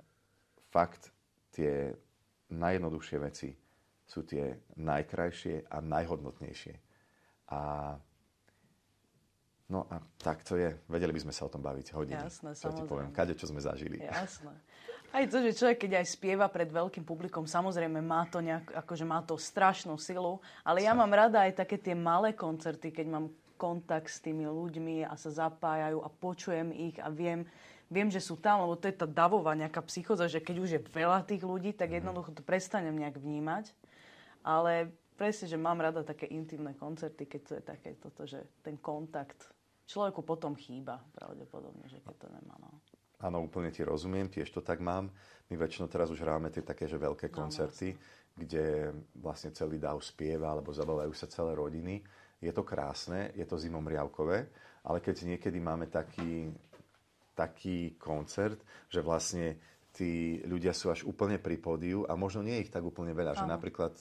fakt 0.70 1.11
tie 1.50 1.99
najjednoduchšie 2.54 3.18
veci 3.18 3.50
sú 4.06 4.22
tie 4.22 4.62
najkrajšie 4.78 5.66
a 5.66 5.82
najhodnotnejšie. 5.82 6.75
A 7.50 7.61
no 9.66 9.80
a 9.90 9.99
tak 10.22 10.46
to 10.46 10.54
je. 10.54 10.70
Vedeli 10.87 11.11
by 11.11 11.20
sme 11.26 11.34
sa 11.34 11.50
o 11.50 11.52
tom 11.52 11.64
baviť 11.64 11.90
hodiny. 11.90 12.22
Jasné, 12.22 12.54
čo 12.54 12.70
ti 12.70 12.87
poviem, 12.87 13.11
kade, 13.11 13.34
čo 13.34 13.50
sme 13.50 13.58
zažili. 13.58 13.99
Jasné. 13.99 14.54
Aj 15.12 15.28
to, 15.28 15.45
že 15.45 15.61
človek, 15.61 15.85
keď 15.85 15.92
aj 16.00 16.07
spieva 16.09 16.49
pred 16.49 16.73
veľkým 16.73 17.04
publikom, 17.04 17.45
samozrejme 17.45 18.00
má 18.00 18.25
to, 18.33 18.40
nejak, 18.40 18.73
akože 18.73 19.04
má 19.04 19.21
to 19.21 19.37
strašnú 19.37 20.00
silu, 20.00 20.40
ale 20.64 20.88
ja 20.88 20.97
mám 20.97 21.12
rada 21.12 21.45
aj 21.45 21.61
také 21.61 21.76
tie 21.76 21.92
malé 21.92 22.33
koncerty, 22.33 22.88
keď 22.88 23.07
mám 23.12 23.28
kontakt 23.61 24.09
s 24.09 24.25
tými 24.25 24.49
ľuďmi 24.49 25.04
a 25.04 25.12
sa 25.21 25.28
zapájajú 25.28 26.00
a 26.00 26.09
počujem 26.09 26.73
ich 26.73 26.97
a 26.97 27.12
viem, 27.12 27.45
viem, 27.92 28.09
že 28.09 28.25
sú 28.25 28.40
tam, 28.40 28.64
lebo 28.64 28.75
to 28.81 28.88
je 28.88 28.97
tá 28.97 29.04
davová 29.04 29.52
nejaká 29.52 29.85
psychoza, 29.85 30.33
že 30.33 30.40
keď 30.40 30.57
už 30.59 30.71
je 30.75 30.81
veľa 30.81 31.28
tých 31.28 31.45
ľudí, 31.45 31.76
tak 31.76 31.92
jednoducho 31.92 32.33
to 32.33 32.40
prestanem 32.40 32.97
nejak 32.97 33.21
vnímať. 33.21 33.69
Ale 34.40 34.90
presne, 35.21 35.47
že 35.47 35.61
mám 35.61 35.76
rada 35.78 36.00
také 36.02 36.25
intimné 36.33 36.73
koncerty, 36.73 37.28
keď 37.28 37.40
to 37.45 37.52
je 37.61 37.62
také 37.62 37.90
toto, 38.00 38.25
že 38.25 38.42
ten 38.64 38.81
kontakt 38.81 39.52
človeku 39.87 40.25
potom 40.25 40.57
chýba 40.57 41.04
pravdepodobne, 41.12 41.85
že 41.87 42.00
keď 42.00 42.16
to 42.16 42.28
nemá. 42.33 42.57
No. 42.57 42.81
Áno, 43.23 43.38
úplne 43.47 43.71
ti 43.71 43.87
rozumiem, 43.87 44.26
tiež 44.26 44.50
to 44.50 44.61
tak 44.61 44.83
mám. 44.83 45.09
My 45.47 45.55
väčšinou 45.55 45.87
teraz 45.87 46.11
už 46.11 46.26
hráme 46.26 46.50
tie 46.50 46.67
také, 46.67 46.91
že 46.91 46.99
veľké 46.99 47.31
No, 47.31 47.47
koncerty, 47.47 47.95
kde 48.35 48.91
vlastne 49.14 49.55
celý 49.55 49.79
dáv 49.79 50.02
spieva, 50.02 50.50
alebo 50.50 50.75
zabavajú 50.75 51.12
sa 51.14 51.31
celé 51.31 51.55
rodiny. 51.55 52.02
Je 52.43 52.50
to 52.50 52.67
krásne, 52.67 53.31
je 53.38 53.47
to 53.47 53.61
zimom 53.61 53.87
riavkové, 53.87 54.50
ale 54.83 54.99
keď 54.99 55.31
niekedy 55.31 55.62
máme 55.62 55.87
taký, 55.87 56.50
taký 57.38 57.95
koncert, 58.02 58.59
že 58.91 58.99
vlastne 58.99 59.55
tí 59.93 60.41
ľudia 60.49 60.73
sú 60.75 60.91
až 60.91 61.05
úplne 61.05 61.38
pri 61.38 61.61
pódiu 61.61 62.02
a 62.09 62.17
možno 62.17 62.43
nie 62.43 62.59
je 62.59 62.64
ich 62.67 62.73
tak 62.75 62.83
úplne 62.83 63.12
veľa, 63.14 63.38
že 63.38 63.47
Áno. 63.47 63.55
napríklad 63.55 63.93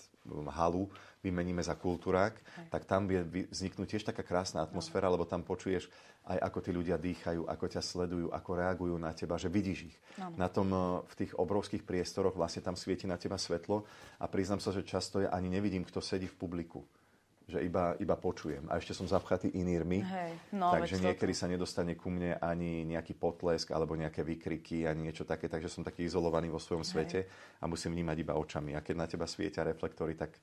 halu 0.54 0.90
vymeníme 1.22 1.62
za 1.62 1.78
kultúrák, 1.78 2.34
tak 2.74 2.86
tam 2.90 3.06
vie 3.06 3.22
vzniknúť 3.50 3.88
tiež 3.98 4.04
taká 4.10 4.26
krásna 4.26 4.66
atmosféra, 4.66 5.10
lebo 5.10 5.26
tam 5.26 5.46
počuješ 5.46 5.90
aj 6.26 6.38
ako 6.38 6.60
tí 6.62 6.72
ľudia 6.74 6.98
dýchajú, 7.02 7.50
ako 7.50 7.66
ťa 7.66 7.82
sledujú, 7.82 8.28
ako 8.30 8.50
reagujú 8.58 8.96
na 8.98 9.14
teba, 9.14 9.38
že 9.38 9.50
vidíš 9.50 9.80
ich. 9.94 9.98
Na 10.38 10.50
tom, 10.50 10.70
eh, 10.70 10.80
v 11.06 11.14
tých 11.18 11.34
obrovských 11.38 11.86
priestoroch 11.86 12.38
vlastne 12.38 12.62
tam 12.62 12.78
svieti 12.78 13.10
na 13.10 13.18
teba 13.18 13.38
svetlo 13.38 13.86
a 14.22 14.26
priznám 14.30 14.62
sa, 14.62 14.74
že 14.74 14.86
často 14.86 15.22
ja 15.22 15.34
ani 15.34 15.50
nevidím, 15.50 15.86
kto 15.86 16.02
sedí 16.02 16.30
v 16.30 16.38
publiku. 16.38 16.86
Že 17.50 17.68
iba, 17.68 17.98
iba 17.98 18.16
počujem. 18.16 18.64
A 18.70 18.78
ešte 18.78 18.96
som 18.96 19.10
zapchatý 19.10 19.52
inírmi, 19.58 20.06
Hej, 20.06 20.32
no, 20.56 20.72
takže 20.72 21.02
niekedy 21.02 21.34
sa 21.36 21.50
nedostane 21.50 21.98
ku 21.98 22.08
mne 22.08 22.38
ani 22.40 22.86
nejaký 22.88 23.18
potlesk 23.18 23.74
alebo 23.76 23.98
nejaké 23.98 24.24
výkriky, 24.24 24.88
ani 24.88 25.10
niečo 25.10 25.28
také, 25.28 25.52
takže 25.52 25.68
som 25.68 25.84
taký 25.84 26.08
izolovaný 26.08 26.48
vo 26.48 26.62
svojom 26.62 26.86
svete 26.86 27.28
a 27.60 27.68
musím 27.68 27.98
vnímať 27.98 28.18
iba 28.24 28.40
očami. 28.40 28.78
A 28.78 28.86
keď 28.86 28.96
na 28.96 29.08
teba 29.10 29.26
svietia 29.28 29.68
reflektory, 29.68 30.16
tak 30.16 30.38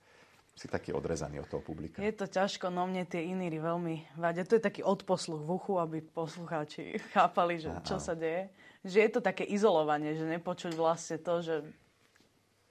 si 0.58 0.66
taký 0.66 0.90
odrezaný 0.90 1.38
od 1.38 1.46
toho 1.46 1.62
publika. 1.62 2.02
Je 2.02 2.10
to 2.10 2.26
ťažko, 2.26 2.74
no 2.74 2.90
mne 2.90 3.06
tie 3.06 3.22
iníry 3.30 3.62
veľmi 3.62 4.18
vadia. 4.18 4.42
To 4.42 4.58
je 4.58 4.66
taký 4.66 4.82
odposluch 4.82 5.46
v 5.46 5.50
uchu, 5.54 5.78
aby 5.78 6.02
poslucháči 6.02 6.98
chápali, 7.14 7.62
že 7.62 7.70
čo 7.86 8.02
sa 8.02 8.18
deje. 8.18 8.50
Že 8.82 8.98
je 8.98 9.10
to 9.14 9.20
také 9.22 9.46
izolovanie, 9.46 10.18
že 10.18 10.26
nepočuť 10.26 10.74
vlastne 10.74 11.22
to, 11.22 11.34
že 11.46 11.54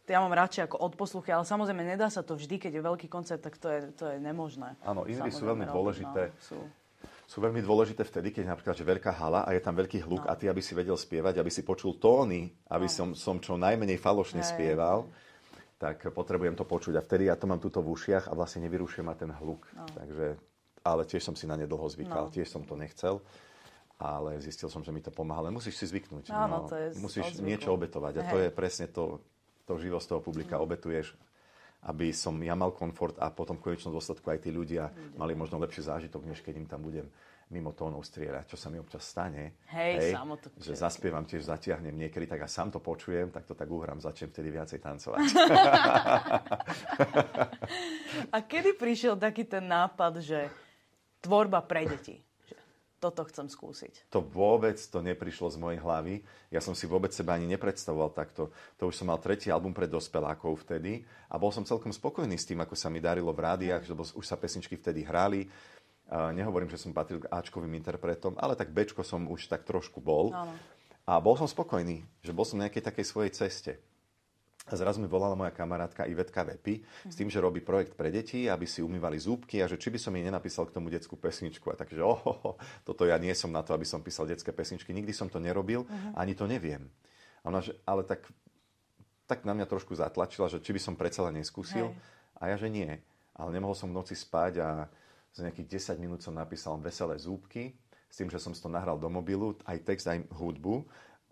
ja 0.08 0.20
mám 0.24 0.32
radšej 0.32 0.72
ako 0.72 0.78
odposluchy, 0.82 1.30
ale 1.30 1.44
samozrejme 1.44 1.84
nedá 1.84 2.08
sa 2.08 2.24
to 2.24 2.34
vždy, 2.34 2.58
keď 2.58 2.72
je 2.80 2.82
veľký 2.82 3.08
koncert, 3.08 3.44
tak 3.44 3.60
to 3.60 3.68
je, 3.68 3.80
to 3.94 4.04
je 4.08 4.18
nemožné. 4.18 4.80
Áno, 4.84 5.04
iníry 5.04 5.30
sú 5.30 5.44
veľmi 5.44 5.68
dôležité. 5.68 6.32
No, 6.32 6.40
sú. 6.40 6.58
Sú 7.28 7.44
veľmi 7.44 7.60
dôležité 7.60 8.08
vtedy, 8.08 8.32
keď 8.32 8.56
napríklad 8.56 8.72
že 8.72 8.88
veľká 8.88 9.12
hala 9.12 9.44
a 9.44 9.52
je 9.52 9.60
tam 9.60 9.76
veľký 9.76 10.00
hluk 10.08 10.24
a 10.32 10.34
ty, 10.40 10.48
aby 10.48 10.64
si 10.64 10.72
vedel 10.72 10.96
spievať, 10.96 11.44
aby 11.44 11.52
si 11.52 11.60
počul 11.60 12.00
tóny, 12.00 12.48
aby 12.72 12.88
som, 12.88 13.12
som 13.12 13.36
čo 13.44 13.60
najmenej 13.60 14.00
falošne 14.00 14.40
Hej. 14.40 14.56
spieval, 14.56 15.12
tak 15.76 16.08
potrebujem 16.16 16.56
to 16.56 16.64
počuť. 16.64 16.96
A 16.96 17.04
vtedy 17.04 17.28
ja 17.28 17.36
to 17.36 17.44
mám 17.46 17.60
tuto 17.60 17.84
v 17.84 17.92
ušiach 17.92 18.32
a 18.32 18.34
vlastne 18.34 18.64
nevyrušuje 18.64 19.04
ma 19.04 19.12
ten 19.12 19.30
hluk. 19.30 19.68
Takže, 19.92 20.40
ale 20.88 21.04
tiež 21.04 21.20
som 21.22 21.36
si 21.36 21.44
na 21.52 21.60
ne 21.60 21.68
dlho 21.68 21.84
zvykal, 21.84 22.32
No. 22.32 22.34
tiež 22.34 22.48
som 22.48 22.64
to 22.64 22.80
nechcel. 22.80 23.20
Ale 24.00 24.38
zistil 24.40 24.70
som, 24.72 24.86
že 24.86 24.94
mi 24.96 25.02
to 25.04 25.10
pomáha. 25.12 25.42
Ale 25.44 25.50
musíš 25.52 25.84
si 25.84 25.86
zvyknúť. 25.90 26.30
Áno, 26.30 26.70
to 26.70 26.78
je 26.80 26.96
musíš 27.02 27.34
od 27.34 27.42
zvyku. 27.42 27.48
niečo 27.50 27.70
obetovať. 27.74 28.14
A 28.14 28.22
to 28.24 28.38
Hej. 28.38 28.44
je 28.46 28.50
presne 28.54 28.86
to, 28.88 29.20
to 29.68 29.76
živo 29.76 30.00
z 30.00 30.08
toho 30.08 30.24
publika. 30.24 30.58
Obetuješ 30.58 31.14
aby 31.86 32.10
som 32.10 32.34
ja 32.42 32.58
mal 32.58 32.74
komfort 32.74 33.22
a 33.22 33.30
potom 33.30 33.62
v 33.62 33.70
konečnom 33.70 33.94
dôsledku 33.94 34.34
aj 34.34 34.42
tí 34.42 34.50
ľudia 34.50 34.90
mali 35.14 35.38
možno 35.38 35.62
lepší 35.62 35.86
zážitok, 35.86 36.26
než 36.26 36.42
keď 36.42 36.54
im 36.58 36.68
tam 36.68 36.82
budem 36.82 37.06
mimo 37.48 37.72
tónov 37.72 38.04
strieľať, 38.04 38.44
čo 38.44 38.60
sa 38.60 38.68
mi 38.68 38.76
občas 38.76 39.08
stane. 39.08 39.56
Hej, 39.72 40.12
samo 40.12 40.36
to 40.36 40.52
že 40.60 40.76
zaspievam 40.76 41.24
tiež, 41.24 41.48
zatiahnem 41.48 41.96
niekedy, 41.96 42.28
tak 42.28 42.44
a 42.44 42.48
sám 42.52 42.76
to 42.76 42.84
počujem, 42.84 43.32
tak 43.32 43.48
to 43.48 43.56
tak 43.56 43.72
uhrám, 43.72 44.04
začnem 44.04 44.36
vtedy 44.36 44.52
viacej 44.52 44.80
tancovať. 44.84 45.24
A 48.36 48.44
kedy 48.44 48.76
prišiel 48.76 49.16
taký 49.16 49.48
ten 49.48 49.64
nápad, 49.64 50.20
že 50.20 50.52
tvorba 51.24 51.64
pre 51.64 51.88
deti? 51.88 52.27
Toto 52.98 53.22
chcem 53.30 53.46
skúsiť. 53.46 54.10
To 54.10 54.26
vôbec 54.26 54.74
to 54.82 55.06
neprišlo 55.06 55.54
z 55.54 55.58
mojej 55.62 55.78
hlavy. 55.78 56.26
Ja 56.50 56.58
som 56.66 56.74
si 56.74 56.90
vôbec 56.90 57.14
seba 57.14 57.38
ani 57.38 57.46
nepredstavoval 57.46 58.10
takto. 58.10 58.50
To 58.82 58.90
už 58.90 58.98
som 58.98 59.14
mal 59.14 59.22
tretí 59.22 59.54
album 59.54 59.70
pre 59.70 59.86
dospelákov 59.86 60.66
vtedy 60.66 61.06
a 61.30 61.38
bol 61.38 61.54
som 61.54 61.62
celkom 61.62 61.94
spokojný 61.94 62.34
s 62.34 62.50
tým, 62.50 62.58
ako 62.58 62.74
sa 62.74 62.90
mi 62.90 62.98
darilo 62.98 63.30
v 63.30 63.46
rádiách, 63.46 63.86
lebo 63.86 64.02
už 64.02 64.26
sa 64.26 64.34
pesničky 64.34 64.82
vtedy 64.82 65.06
hrali. 65.06 65.46
Nehovorím, 66.10 66.74
že 66.74 66.82
som 66.82 66.90
patril 66.90 67.22
k 67.22 67.30
Ačkovým 67.30 67.78
interpretom, 67.78 68.34
ale 68.40 68.58
tak 68.58 68.74
Bčko 68.74 69.06
som 69.06 69.30
už 69.30 69.46
tak 69.46 69.68
trošku 69.68 70.02
bol. 70.02 70.34
Áno. 70.34 70.58
A 71.06 71.22
bol 71.22 71.38
som 71.38 71.46
spokojný, 71.46 72.02
že 72.26 72.34
bol 72.34 72.50
som 72.50 72.58
na 72.58 72.66
nejakej 72.66 72.84
takej 72.84 73.06
svojej 73.06 73.32
ceste. 73.32 73.72
A 74.68 74.76
zrazu 74.76 75.00
mi 75.00 75.08
volala 75.08 75.32
moja 75.32 75.56
kamarátka 75.56 76.04
Ivetka 76.04 76.44
Vepy 76.44 76.84
s 77.08 77.16
tým, 77.16 77.32
že 77.32 77.40
robí 77.40 77.64
projekt 77.64 77.96
pre 77.96 78.12
deti, 78.12 78.52
aby 78.52 78.68
si 78.68 78.84
umývali 78.84 79.16
zúbky 79.16 79.64
a 79.64 79.70
že 79.72 79.80
či 79.80 79.88
by 79.88 79.96
som 79.96 80.12
jej 80.12 80.28
nenapísal 80.28 80.68
k 80.68 80.76
tomu 80.76 80.92
detskú 80.92 81.16
pesničku. 81.16 81.72
A 81.72 81.80
takže, 81.80 82.04
oh, 82.04 82.60
toto 82.84 83.08
ja 83.08 83.16
nie 83.16 83.32
som 83.32 83.48
na 83.48 83.64
to, 83.64 83.72
aby 83.72 83.88
som 83.88 84.04
písal 84.04 84.28
detské 84.28 84.52
pesničky. 84.52 84.92
Nikdy 84.92 85.16
som 85.16 85.32
to 85.32 85.40
nerobil, 85.40 85.88
ani 86.20 86.36
to 86.36 86.44
neviem. 86.44 86.92
A 87.48 87.48
ona, 87.48 87.64
že, 87.64 87.80
ale 87.88 88.04
tak, 88.04 88.28
tak 89.24 89.48
na 89.48 89.56
mňa 89.56 89.72
trošku 89.72 89.96
zatlačila, 89.96 90.52
že 90.52 90.60
či 90.60 90.76
by 90.76 90.82
som 90.84 91.00
predsa 91.00 91.24
len 91.24 91.40
neskúsil. 91.40 91.96
Hej. 91.96 92.00
A 92.44 92.52
ja, 92.52 92.56
že 92.60 92.68
nie. 92.68 92.92
Ale 93.40 93.50
nemohol 93.56 93.74
som 93.78 93.88
v 93.88 93.98
noci 94.04 94.20
spať 94.20 94.60
a 94.60 94.70
za 95.32 95.48
nejakých 95.48 95.96
10 95.96 96.04
minút 96.04 96.20
som 96.20 96.36
napísal 96.36 96.76
veselé 96.84 97.16
zúbky, 97.16 97.72
s 98.08 98.20
tým, 98.20 98.32
že 98.32 98.40
som 98.40 98.56
to 98.56 98.72
nahral 98.72 99.00
do 99.00 99.08
mobilu, 99.12 99.56
aj 99.68 99.84
text, 99.84 100.08
aj 100.08 100.24
hudbu 100.32 100.88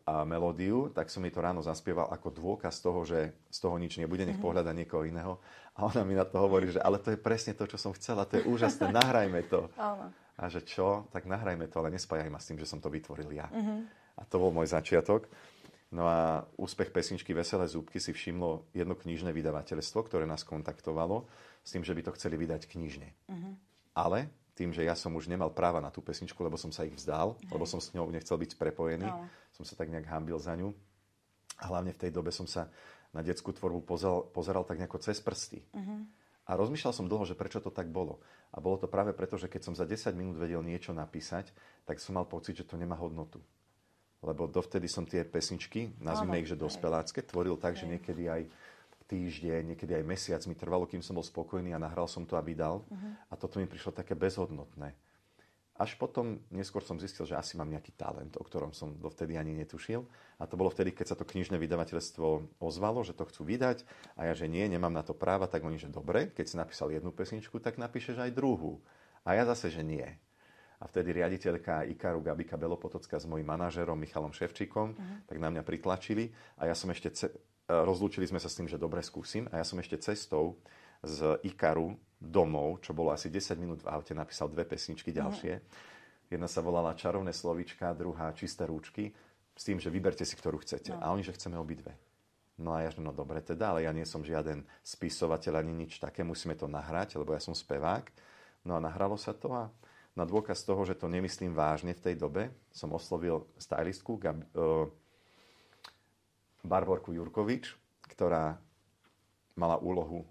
a 0.05 0.21
melódiu, 0.21 0.93
tak 0.93 1.09
som 1.09 1.25
jej 1.25 1.33
to 1.33 1.41
ráno 1.41 1.65
zaspieval 1.65 2.13
ako 2.13 2.29
dôkaz 2.29 2.77
toho, 2.77 3.01
že 3.09 3.33
z 3.49 3.57
toho 3.57 3.73
nič 3.81 3.97
nebude, 3.97 4.21
nech 4.21 4.37
pohľada 4.37 4.69
niekoho 4.69 5.01
iného. 5.01 5.41
A 5.73 5.89
ona 5.89 6.05
mi 6.05 6.13
na 6.13 6.21
to 6.21 6.37
hovorí, 6.37 6.69
že 6.69 6.77
ale 6.77 7.01
to 7.01 7.09
je 7.09 7.17
presne 7.17 7.57
to, 7.57 7.65
čo 7.65 7.81
som 7.81 7.89
chcela, 7.97 8.29
to 8.29 8.37
je 8.37 8.45
úžasné, 8.45 8.93
nahrajme 9.01 9.49
to. 9.49 9.65
A 10.37 10.45
že 10.45 10.61
čo, 10.61 11.09
tak 11.09 11.25
nahrajme 11.25 11.65
to, 11.73 11.81
ale 11.81 11.97
nespájaj 11.97 12.29
ma 12.29 12.37
s 12.37 12.45
tým, 12.53 12.61
že 12.61 12.69
som 12.69 12.77
to 12.77 12.93
vytvoril 12.93 13.33
ja. 13.33 13.49
A 14.15 14.21
to 14.29 14.37
bol 14.37 14.53
môj 14.53 14.69
začiatok. 14.69 15.25
No 15.89 16.05
a 16.05 16.45
úspech 16.59 16.93
pesničky 16.93 17.33
Veselé 17.33 17.65
zúbky 17.65 17.97
si 17.97 18.13
všimlo 18.13 18.69
jedno 18.77 18.93
knižné 18.93 19.33
vydavateľstvo, 19.33 20.05
ktoré 20.05 20.29
nás 20.29 20.45
kontaktovalo 20.45 21.25
s 21.65 21.73
tým, 21.73 21.81
že 21.81 21.97
by 21.97 22.01
to 22.05 22.11
chceli 22.13 22.37
vydať 22.37 22.69
knižne. 22.69 23.09
Ale 23.97 24.29
tým, 24.55 24.71
že 24.71 24.87
ja 24.87 24.95
som 24.95 25.11
už 25.15 25.27
nemal 25.27 25.51
práva 25.51 25.83
na 25.83 25.91
tú 25.91 25.99
pesničku, 25.99 26.39
lebo 26.39 26.55
som 26.55 26.71
sa 26.71 26.87
ich 26.87 26.95
vzdal, 26.95 27.35
lebo 27.51 27.67
som 27.67 27.83
s 27.83 27.91
ňou 27.91 28.07
nechcel 28.07 28.39
byť 28.39 28.55
prepojený. 28.55 29.07
Som 29.55 29.63
sa 29.63 29.79
tak 29.79 29.87
nejak 29.87 30.11
hambil 30.11 30.35
za 30.35 30.51
ňu, 30.59 30.75
A 31.63 31.71
hlavne 31.71 31.95
v 31.95 32.01
tej 32.03 32.11
dobe 32.11 32.35
som 32.35 32.43
sa 32.43 32.67
na 33.15 33.23
detskú 33.23 33.55
tvorbu 33.55 33.87
pozeral, 33.87 34.27
pozeral 34.27 34.67
tak 34.67 34.75
nejako 34.75 34.99
cez 34.99 35.23
prsty. 35.23 35.63
Uh-huh. 35.71 36.03
A 36.45 36.51
rozmýšľal 36.59 36.91
som 36.91 37.07
dlho, 37.07 37.23
že 37.23 37.39
prečo 37.39 37.63
to 37.63 37.71
tak 37.71 37.87
bolo. 37.87 38.19
A 38.51 38.59
bolo 38.59 38.75
to 38.75 38.91
práve 38.91 39.15
preto, 39.15 39.39
že 39.39 39.47
keď 39.47 39.71
som 39.71 39.73
za 39.73 39.87
10 39.87 40.11
minút 40.11 40.35
vedel 40.35 40.59
niečo 40.59 40.91
napísať, 40.91 41.55
tak 41.87 42.03
som 42.03 42.19
mal 42.19 42.27
pocit, 42.27 42.59
že 42.59 42.67
to 42.67 42.75
nemá 42.75 42.99
hodnotu. 42.99 43.39
Lebo 44.19 44.51
dovtedy 44.51 44.91
som 44.91 45.07
tie 45.07 45.23
pesničky, 45.23 45.95
nazvime 46.03 46.43
ich, 46.43 46.51
že 46.51 46.59
dospelácké, 46.59 47.23
tvoril 47.23 47.55
tak, 47.55 47.79
že 47.79 47.87
niekedy 47.87 48.27
aj 48.27 48.41
týždeň, 49.05 49.73
niekedy 49.73 50.01
aj 50.01 50.03
mesiac 50.03 50.41
mi 50.49 50.57
trvalo, 50.57 50.89
kým 50.89 50.99
som 50.99 51.13
bol 51.13 51.21
spokojný 51.21 51.77
a 51.77 51.79
nahral 51.79 52.09
som 52.09 52.25
to 52.25 52.33
a 52.35 52.41
vydal. 52.41 52.83
Uh-huh. 52.83 53.11
A 53.29 53.33
toto 53.37 53.61
mi 53.61 53.69
prišlo 53.69 53.93
také 53.93 54.17
bezhodnotné. 54.17 54.97
Až 55.75 55.99
potom 55.99 56.39
neskôr 56.55 56.79
som 56.79 56.95
zistil, 56.95 57.27
že 57.27 57.35
asi 57.35 57.59
mám 57.59 57.67
nejaký 57.67 57.99
talent, 57.99 58.39
o 58.39 58.43
ktorom 58.47 58.71
som 58.71 58.95
dovtedy 58.95 59.35
ani 59.35 59.51
netušil. 59.59 60.07
A 60.39 60.47
to 60.47 60.55
bolo 60.55 60.71
vtedy, 60.71 60.95
keď 60.95 61.11
sa 61.11 61.19
to 61.19 61.27
knižné 61.27 61.59
vydavateľstvo 61.59 62.59
ozvalo, 62.63 63.03
že 63.03 63.11
to 63.11 63.27
chcú 63.27 63.43
vydať. 63.43 63.83
A 64.15 64.31
ja, 64.31 64.33
že 64.39 64.47
nie, 64.47 64.63
nemám 64.71 64.95
na 64.95 65.03
to 65.03 65.11
práva, 65.11 65.51
tak 65.51 65.67
oni, 65.67 65.75
že 65.75 65.91
dobre, 65.91 66.31
keď 66.31 66.45
si 66.47 66.55
napísal 66.55 66.95
jednu 66.95 67.11
pesničku, 67.11 67.59
tak 67.59 67.75
napíšeš 67.75 68.23
aj 68.23 68.31
druhú. 68.31 68.79
A 69.27 69.35
ja 69.35 69.43
zase, 69.43 69.67
že 69.67 69.83
nie. 69.83 70.07
A 70.79 70.87
vtedy 70.87 71.11
riaditeľka 71.11 71.87
Ikaru 71.91 72.23
Gabika 72.23 72.55
Belopotocka 72.55 73.19
s 73.19 73.27
mojim 73.27 73.47
manažerom 73.47 73.99
Michalom 73.99 74.31
Ševčíkom, 74.31 74.95
uh-huh. 74.95 75.27
tak 75.27 75.43
na 75.43 75.51
mňa 75.51 75.63
pritlačili. 75.67 76.31
A 76.55 76.71
ja 76.71 76.75
som 76.75 76.87
ešte, 76.87 77.11
ce- 77.11 77.35
rozlúčili 77.67 78.23
sme 78.27 78.39
sa 78.39 78.47
s 78.47 78.55
tým, 78.55 78.71
že 78.71 78.79
dobre 78.79 79.03
skúsim. 79.03 79.51
A 79.51 79.59
ja 79.59 79.65
som 79.67 79.75
ešte 79.79 79.99
cestou 79.99 80.55
z 81.03 81.39
Ikaru 81.43 81.95
domov, 82.19 82.81
čo 82.81 82.95
bolo 82.95 83.11
asi 83.11 83.27
10 83.27 83.59
minút 83.59 83.79
v 83.83 83.91
aute, 83.91 84.15
napísal 84.15 84.47
dve 84.49 84.63
pesničky 84.63 85.11
mhm. 85.11 85.17
ďalšie. 85.17 85.53
Jedna 86.25 86.49
sa 86.49 86.65
volala 86.65 86.97
Čarovné 86.97 87.31
slovíčka, 87.35 87.93
druhá 87.93 88.33
Čisté 88.33 88.65
rúčky, 88.65 89.13
s 89.55 89.63
tým, 89.63 89.79
že 89.79 89.93
vyberte 89.93 90.25
si, 90.25 90.35
ktorú 90.35 90.59
chcete. 90.65 90.91
No. 90.91 90.99
A 90.99 91.13
oni, 91.13 91.23
že 91.23 91.37
chceme 91.37 91.55
obidve. 91.55 91.95
No 92.55 92.75
a 92.75 92.87
ja, 92.87 92.89
že 92.91 93.03
no 93.03 93.11
dobre 93.11 93.43
teda, 93.43 93.75
ale 93.75 93.83
ja 93.83 93.91
nie 93.91 94.07
som 94.07 94.23
žiaden 94.23 94.63
spisovateľ 94.81 95.59
ani 95.59 95.85
nič 95.85 95.99
také, 95.99 96.23
musíme 96.23 96.55
to 96.55 96.71
nahrať, 96.71 97.19
lebo 97.19 97.35
ja 97.35 97.41
som 97.43 97.51
spevák. 97.51 98.09
No 98.63 98.79
a 98.79 98.83
nahralo 98.83 99.19
sa 99.19 99.35
to 99.35 99.51
a 99.51 99.69
na 100.15 100.23
dôkaz 100.23 100.63
toho, 100.63 100.87
že 100.87 100.95
to 100.95 101.11
nemyslím 101.11 101.51
vážne 101.51 101.91
v 101.91 102.03
tej 102.03 102.15
dobe, 102.15 102.47
som 102.71 102.95
oslovil 102.95 103.43
stylistku 103.59 104.15
Gab, 104.15 104.39
uh, 104.55 104.87
Barborku 106.63 107.11
Jurkovič, 107.11 107.75
ktorá 108.07 108.55
mala 109.59 109.75
úlohu 109.83 110.23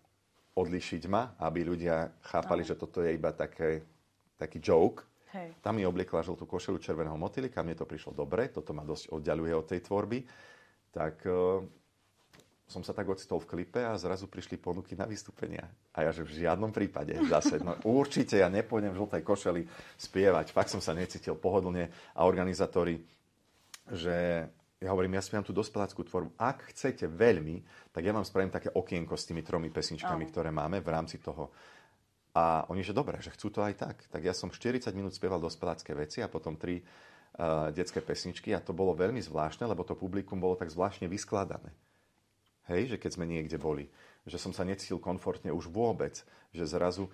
odlišiť 0.54 1.02
ma, 1.10 1.34
aby 1.42 1.66
ľudia 1.66 2.14
chápali, 2.30 2.62
Aha. 2.62 2.68
že 2.72 2.78
toto 2.78 3.02
je 3.02 3.10
iba 3.10 3.34
také, 3.34 3.82
taký 4.38 4.62
joke. 4.62 5.02
Hej. 5.34 5.58
Tam 5.58 5.74
mi 5.74 5.82
obliekla 5.82 6.22
žltú 6.22 6.46
košelu 6.46 6.78
červeného 6.78 7.18
motýlika, 7.18 7.66
mne 7.66 7.74
to 7.74 7.90
prišlo 7.90 8.14
dobre, 8.14 8.54
toto 8.54 8.70
ma 8.70 8.86
dosť 8.86 9.10
oddialuje 9.10 9.50
od 9.50 9.66
tej 9.66 9.80
tvorby. 9.82 10.22
Tak 10.94 11.26
uh, 11.26 11.58
som 12.64 12.80
sa 12.80 12.96
tak 12.96 13.10
ocitol 13.10 13.42
v 13.44 13.50
klipe 13.50 13.82
a 13.82 13.98
zrazu 13.98 14.30
prišli 14.30 14.56
ponuky 14.56 14.96
na 14.96 15.04
vystúpenia. 15.04 15.68
A 15.92 16.06
ja, 16.06 16.10
že 16.14 16.24
v 16.24 16.46
žiadnom 16.46 16.72
prípade 16.72 17.12
zase, 17.28 17.60
no 17.60 17.76
určite 18.00 18.40
ja 18.40 18.48
nepôjdem 18.48 18.94
v 18.94 19.00
žltej 19.04 19.22
košeli 19.26 19.62
spievať. 20.00 20.54
Fakt 20.54 20.72
som 20.72 20.80
sa 20.80 20.96
necítil 20.96 21.36
pohodlne 21.36 21.92
a 22.16 22.24
organizátori, 22.24 23.02
že 23.90 24.48
ja 24.84 24.92
hovorím, 24.92 25.16
ja 25.16 25.24
spievam 25.24 25.48
tú 25.48 25.56
dospeláckú 25.56 26.04
tvorbu. 26.04 26.36
Ak 26.36 26.68
chcete 26.68 27.08
veľmi, 27.08 27.88
tak 27.88 28.04
ja 28.04 28.12
vám 28.12 28.28
spravím 28.28 28.52
také 28.52 28.68
okienko 28.68 29.16
s 29.16 29.24
tými 29.24 29.40
tromi 29.40 29.72
pesničkami, 29.72 30.28
oh. 30.28 30.30
ktoré 30.30 30.52
máme 30.52 30.84
v 30.84 30.92
rámci 30.92 31.24
toho. 31.24 31.48
A 32.36 32.68
oni, 32.68 32.84
že 32.84 32.92
dobre, 32.92 33.16
že 33.24 33.32
chcú 33.32 33.48
to 33.48 33.64
aj 33.64 33.80
tak. 33.80 33.96
Tak 34.12 34.20
ja 34.20 34.36
som 34.36 34.52
40 34.52 34.92
minút 34.92 35.16
spieval 35.16 35.40
dospelácké 35.40 35.96
veci 35.96 36.20
a 36.20 36.28
potom 36.28 36.60
tri 36.60 36.84
uh, 36.84 37.72
detské 37.72 38.04
pesničky 38.04 38.52
a 38.52 38.60
to 38.60 38.76
bolo 38.76 38.92
veľmi 38.92 39.24
zvláštne, 39.24 39.64
lebo 39.64 39.88
to 39.88 39.96
publikum 39.96 40.36
bolo 40.36 40.52
tak 40.52 40.68
zvláštne 40.68 41.08
vyskladané. 41.08 41.72
Hej, 42.68 42.92
že 42.92 43.00
keď 43.00 43.10
sme 43.16 43.24
niekde 43.24 43.56
boli. 43.56 43.88
Že 44.28 44.50
som 44.50 44.52
sa 44.52 44.68
necítil 44.68 45.00
komfortne 45.00 45.48
už 45.48 45.72
vôbec. 45.72 46.20
Že 46.52 46.64
zrazu 46.68 47.04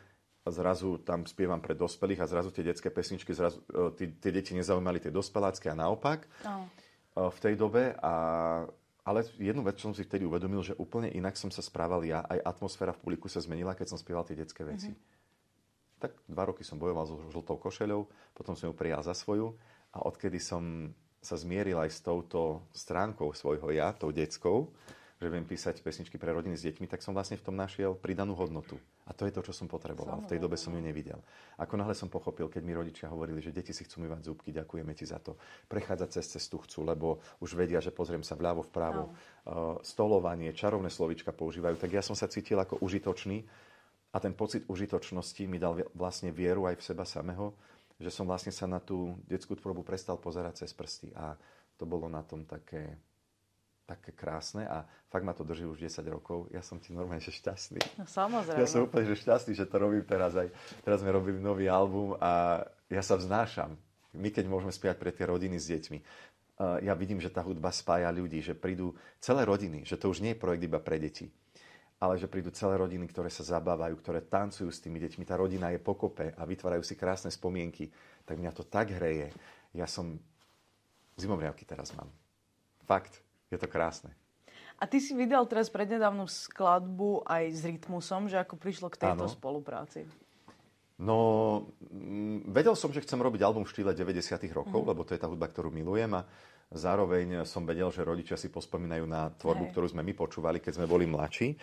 zrazu 0.48 0.98
tam 1.04 1.28
spievam 1.28 1.60
pre 1.60 1.76
dospelých 1.76 2.24
a 2.24 2.30
zrazu 2.30 2.50
tie 2.50 2.64
detské 2.64 2.88
pesničky, 2.88 3.30
zrazu, 3.30 3.60
uh, 3.70 3.92
tí, 3.94 4.10
tie 4.18 4.34
deti 4.34 4.56
nezaujímali 4.58 4.98
tie 4.98 5.12
dospelácké 5.14 5.70
a 5.70 5.78
naopak. 5.78 6.26
Oh. 6.42 6.66
Eh, 7.10 7.30
v 7.30 7.38
tej 7.42 7.54
dobe. 7.58 7.90
A, 7.98 8.14
ale 9.02 9.26
jednu 9.34 9.66
vec 9.66 9.82
som 9.82 9.90
si 9.90 10.06
vtedy 10.06 10.22
uvedomil, 10.22 10.62
že 10.62 10.78
úplne 10.78 11.10
inak 11.10 11.34
som 11.34 11.50
sa 11.50 11.64
správal 11.64 12.06
ja. 12.06 12.22
Aj 12.22 12.38
atmosféra 12.54 12.94
v 12.94 13.02
publiku 13.02 13.26
sa 13.26 13.42
zmenila, 13.42 13.74
keď 13.74 13.96
som 13.96 13.98
spieval 13.98 14.22
tie 14.22 14.38
detské 14.38 14.62
veci. 14.62 14.94
Mm-hmm. 14.94 15.18
Tak 16.00 16.12
dva 16.30 16.44
roky 16.48 16.62
som 16.64 16.80
bojoval 16.80 17.04
so 17.04 17.16
žltou 17.28 17.60
košeľou, 17.60 18.08
potom 18.32 18.56
som 18.56 18.72
ju 18.72 18.74
prijal 18.76 19.04
za 19.04 19.12
svoju 19.12 19.52
a 19.92 20.06
odkedy 20.06 20.40
som 20.40 20.94
sa 21.20 21.36
zmieril 21.36 21.76
aj 21.76 21.92
s 21.92 22.00
touto 22.00 22.64
stránkou 22.72 23.36
svojho 23.36 23.68
ja, 23.68 23.92
tou 23.92 24.08
detskou, 24.08 24.72
že 25.20 25.28
viem 25.28 25.44
písať 25.44 25.84
pesničky 25.84 26.16
pre 26.16 26.32
rodiny 26.32 26.56
s 26.56 26.64
deťmi, 26.64 26.88
tak 26.88 27.04
som 27.04 27.12
vlastne 27.12 27.36
v 27.36 27.44
tom 27.44 27.52
našiel 27.52 27.92
pridanú 27.92 28.32
hodnotu. 28.32 28.80
A 29.04 29.12
to 29.12 29.28
je 29.28 29.32
to, 29.36 29.44
čo 29.44 29.52
som 29.52 29.68
potreboval. 29.68 30.24
V 30.24 30.32
tej 30.32 30.40
dobe 30.40 30.56
som 30.56 30.72
ju 30.72 30.80
nevidel. 30.80 31.20
Ako 31.60 31.76
náhle 31.76 31.92
som 31.92 32.08
pochopil, 32.08 32.48
keď 32.48 32.62
mi 32.64 32.72
rodičia 32.72 33.12
hovorili, 33.12 33.44
že 33.44 33.52
deti 33.52 33.76
si 33.76 33.84
chcú 33.84 34.00
myvať 34.00 34.32
zúbky, 34.32 34.48
ďakujeme 34.48 34.96
ti 34.96 35.04
za 35.04 35.20
to. 35.20 35.36
Prechádzať 35.68 36.08
cez 36.08 36.24
cestu 36.40 36.56
chcú, 36.64 36.88
lebo 36.88 37.20
už 37.44 37.52
vedia, 37.52 37.84
že 37.84 37.92
pozriem 37.92 38.24
sa 38.24 38.32
vľavo, 38.32 38.64
vpravo. 38.72 39.12
No. 39.44 39.76
Stolovanie, 39.84 40.56
čarovné 40.56 40.88
slovička 40.88 41.36
používajú. 41.36 41.76
Tak 41.76 41.92
ja 41.92 42.00
som 42.00 42.16
sa 42.16 42.24
cítil 42.24 42.56
ako 42.56 42.80
užitočný 42.80 43.44
a 44.10 44.24
ten 44.24 44.32
pocit 44.32 44.64
užitočnosti 44.72 45.44
mi 45.44 45.60
dal 45.60 45.84
vlastne 45.92 46.32
vieru 46.32 46.64
aj 46.64 46.80
v 46.80 46.86
seba 46.96 47.04
samého, 47.04 47.52
že 48.00 48.08
som 48.08 48.24
vlastne 48.24 48.56
sa 48.56 48.64
na 48.64 48.80
tú 48.80 49.20
detskú 49.28 49.52
tvorbu 49.52 49.84
prestal 49.84 50.16
pozerať 50.16 50.64
cez 50.64 50.72
prsty. 50.72 51.12
A 51.12 51.36
to 51.76 51.84
bolo 51.84 52.08
na 52.08 52.24
tom 52.24 52.48
také 52.48 52.96
také 53.90 54.14
krásne 54.14 54.70
a 54.70 54.86
fakt 55.10 55.26
ma 55.26 55.34
to 55.34 55.42
drží 55.42 55.66
už 55.66 55.82
10 55.82 56.06
rokov. 56.06 56.46
Ja 56.54 56.62
som 56.62 56.78
ti 56.78 56.94
normálne 56.94 57.18
že 57.18 57.34
šťastný. 57.34 57.82
No 57.98 58.06
samozrejme. 58.06 58.62
Ja 58.62 58.70
som 58.70 58.86
úplne 58.86 59.10
že 59.10 59.18
šťastný, 59.18 59.58
že 59.58 59.66
to 59.66 59.82
robím 59.82 60.06
teraz 60.06 60.38
aj. 60.38 60.46
Teraz 60.86 61.02
sme 61.02 61.10
robili 61.10 61.42
nový 61.42 61.66
album 61.66 62.14
a 62.22 62.62
ja 62.86 63.02
sa 63.02 63.18
vznášam. 63.18 63.74
My 64.14 64.30
keď 64.30 64.46
môžeme 64.46 64.70
spiať 64.70 64.94
pre 65.02 65.10
tie 65.10 65.26
rodiny 65.26 65.58
s 65.58 65.66
deťmi. 65.66 65.98
Ja 66.84 66.92
vidím, 66.92 67.18
že 67.18 67.32
tá 67.32 67.40
hudba 67.40 67.72
spája 67.72 68.12
ľudí, 68.12 68.38
že 68.44 68.52
prídu 68.52 68.94
celé 69.16 69.48
rodiny, 69.48 69.82
že 69.82 69.96
to 69.96 70.12
už 70.12 70.20
nie 70.20 70.36
je 70.36 70.42
projekt 70.44 70.68
iba 70.68 70.76
pre 70.76 71.00
deti, 71.00 71.32
ale 71.96 72.20
že 72.20 72.28
prídu 72.28 72.52
celé 72.52 72.76
rodiny, 72.76 73.08
ktoré 73.08 73.32
sa 73.32 73.40
zabávajú, 73.40 73.96
ktoré 73.96 74.20
tancujú 74.20 74.68
s 74.68 74.84
tými 74.84 75.00
deťmi. 75.00 75.24
Tá 75.24 75.40
rodina 75.40 75.72
je 75.72 75.80
pokope 75.80 76.36
a 76.36 76.42
vytvárajú 76.44 76.84
si 76.84 77.00
krásne 77.00 77.32
spomienky. 77.32 77.88
Tak 78.28 78.36
mňa 78.36 78.52
to 78.52 78.62
tak 78.68 78.92
hreje. 78.92 79.32
Ja 79.72 79.88
som... 79.88 80.20
Zimomriavky 81.16 81.64
teraz 81.64 81.92
mám. 81.96 82.12
Fakt 82.84 83.20
je 83.50 83.58
to 83.58 83.68
krásne. 83.68 84.14
A 84.80 84.88
ty 84.88 84.96
si 84.96 85.12
vydal 85.12 85.44
teraz 85.44 85.68
prednedávnu 85.68 86.24
skladbu 86.24 87.28
aj 87.28 87.44
s 87.52 87.60
Rytmusom, 87.68 88.32
že 88.32 88.40
ako 88.40 88.56
prišlo 88.56 88.88
k 88.88 89.04
tejto 89.04 89.28
ano. 89.28 89.34
spolupráci? 89.36 90.08
No, 90.96 91.16
mm, 91.92 92.48
vedel 92.48 92.72
som, 92.72 92.88
že 92.88 93.04
chcem 93.04 93.20
robiť 93.20 93.44
album 93.44 93.68
v 93.68 93.72
štýle 93.76 93.92
90 93.92 94.40
rokov, 94.56 94.80
mm. 94.80 94.88
lebo 94.88 95.04
to 95.04 95.12
je 95.12 95.20
tá 95.20 95.28
hudba, 95.28 95.52
ktorú 95.52 95.68
milujem 95.68 96.12
a 96.16 96.24
zároveň 96.72 97.44
som 97.44 97.68
vedel, 97.68 97.92
že 97.92 98.04
rodičia 98.04 98.40
si 98.40 98.48
pospomínajú 98.48 99.04
na 99.04 99.28
tvorbu, 99.36 99.68
Hej. 99.68 99.72
ktorú 99.76 99.86
sme 99.92 100.02
my 100.04 100.12
počúvali, 100.16 100.64
keď 100.64 100.80
sme 100.80 100.86
boli 100.88 101.04
mladší. 101.04 101.56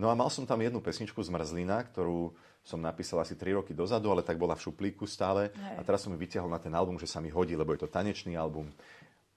No 0.00 0.10
a 0.10 0.18
mal 0.18 0.30
som 0.32 0.48
tam 0.48 0.58
jednu 0.58 0.82
pesničku 0.82 1.20
z 1.22 1.28
Mrzlina, 1.28 1.82
ktorú 1.92 2.32
som 2.64 2.80
napísal 2.80 3.20
asi 3.20 3.34
3 3.34 3.58
roky 3.58 3.72
dozadu, 3.74 4.10
ale 4.10 4.22
tak 4.22 4.38
bola 4.38 4.56
v 4.56 4.64
šuplíku 4.70 5.04
stále. 5.04 5.50
Hej. 5.50 5.76
A 5.76 5.80
teraz 5.84 6.06
som 6.06 6.12
ju 6.14 6.18
vytiahol 6.18 6.48
na 6.48 6.62
ten 6.62 6.72
album, 6.72 6.96
že 6.96 7.10
sa 7.10 7.18
mi 7.18 7.28
hodí, 7.28 7.52
lebo 7.58 7.74
je 7.76 7.84
to 7.84 7.88
tanečný 7.90 8.38
album 8.38 8.70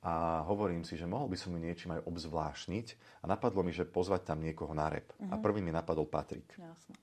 a 0.03 0.43
hovorím 0.51 0.83
si, 0.83 0.99
že 0.99 1.07
mohol 1.07 1.31
by 1.31 1.39
som 1.39 1.55
ju 1.55 1.63
niečím 1.63 1.95
aj 1.95 2.03
obzvlášniť 2.03 2.87
a 3.23 3.25
napadlo 3.31 3.63
mi, 3.63 3.71
že 3.71 3.87
pozvať 3.87 4.27
tam 4.27 4.43
niekoho 4.43 4.75
na 4.75 4.91
rep. 4.91 5.07
Uh-huh. 5.15 5.31
A 5.31 5.35
mhm. 5.39 5.41
prvý 5.41 5.63
mi 5.63 5.71
napadol 5.71 6.05
Patrik. 6.05 6.51
Jasne. 6.59 6.99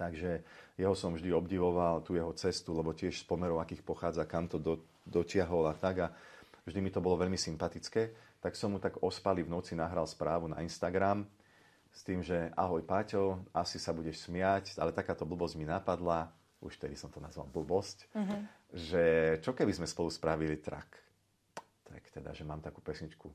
Takže 0.00 0.40
jeho 0.80 0.96
som 0.96 1.12
vždy 1.12 1.28
obdivoval, 1.36 2.00
tú 2.00 2.16
jeho 2.16 2.32
cestu, 2.32 2.72
lebo 2.72 2.96
tiež 2.96 3.20
z 3.20 3.24
pomerov, 3.28 3.60
akých 3.60 3.84
pochádza, 3.84 4.24
kam 4.24 4.48
to 4.48 4.56
do, 4.56 4.80
dotiahol 5.04 5.68
a 5.68 5.76
tak. 5.76 6.08
A 6.08 6.08
vždy 6.64 6.80
mi 6.80 6.88
to 6.88 7.04
bolo 7.04 7.20
veľmi 7.20 7.36
sympatické. 7.36 8.08
Tak 8.40 8.56
som 8.56 8.72
mu 8.72 8.80
tak 8.80 8.96
ospali 9.04 9.44
v 9.44 9.52
noci 9.52 9.76
nahral 9.76 10.08
správu 10.08 10.48
na 10.48 10.64
Instagram 10.64 11.28
s 11.92 12.00
tým, 12.00 12.24
že 12.24 12.48
ahoj 12.56 12.80
Páťo, 12.80 13.44
asi 13.52 13.76
sa 13.76 13.92
budeš 13.92 14.24
smiať, 14.24 14.80
ale 14.80 14.96
takáto 14.96 15.28
blbosť 15.28 15.60
mi 15.60 15.68
napadla, 15.68 16.32
už 16.64 16.80
tedy 16.80 16.96
som 16.96 17.12
to 17.12 17.20
nazval 17.20 17.50
blbosť, 17.52 18.08
uh-huh. 18.14 18.40
že 18.72 19.04
čo 19.44 19.52
keby 19.52 19.76
sme 19.76 19.84
spolu 19.84 20.08
spravili 20.08 20.56
track 20.56 21.09
tak 22.10 22.26
teda, 22.26 22.34
že 22.34 22.42
mám 22.42 22.58
takú 22.58 22.82
pesničku. 22.82 23.30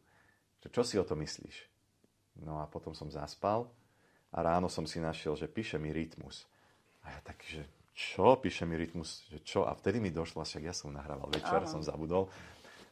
Že 0.60 0.68
čo 0.68 0.82
si 0.84 0.96
o 1.00 1.08
to 1.08 1.16
myslíš? 1.16 1.72
No 2.44 2.60
a 2.60 2.68
potom 2.68 2.92
som 2.92 3.08
zaspal 3.08 3.72
a 4.36 4.44
ráno 4.44 4.68
som 4.68 4.84
si 4.84 5.00
našiel, 5.00 5.40
že 5.40 5.48
píše 5.48 5.80
mi 5.80 5.96
rytmus. 5.96 6.44
A 7.08 7.16
ja 7.16 7.20
taký, 7.24 7.64
že 7.64 7.64
čo? 7.96 8.36
Píše 8.36 8.68
mi 8.68 8.76
rytmus, 8.76 9.24
že 9.32 9.40
čo? 9.48 9.64
A 9.64 9.72
vtedy 9.72 10.04
mi 10.04 10.12
došlo, 10.12 10.44
však 10.44 10.68
ja 10.68 10.76
som 10.76 10.92
nahrával 10.92 11.32
večer, 11.32 11.64
Áno. 11.64 11.72
som 11.72 11.80
zabudol, 11.80 12.28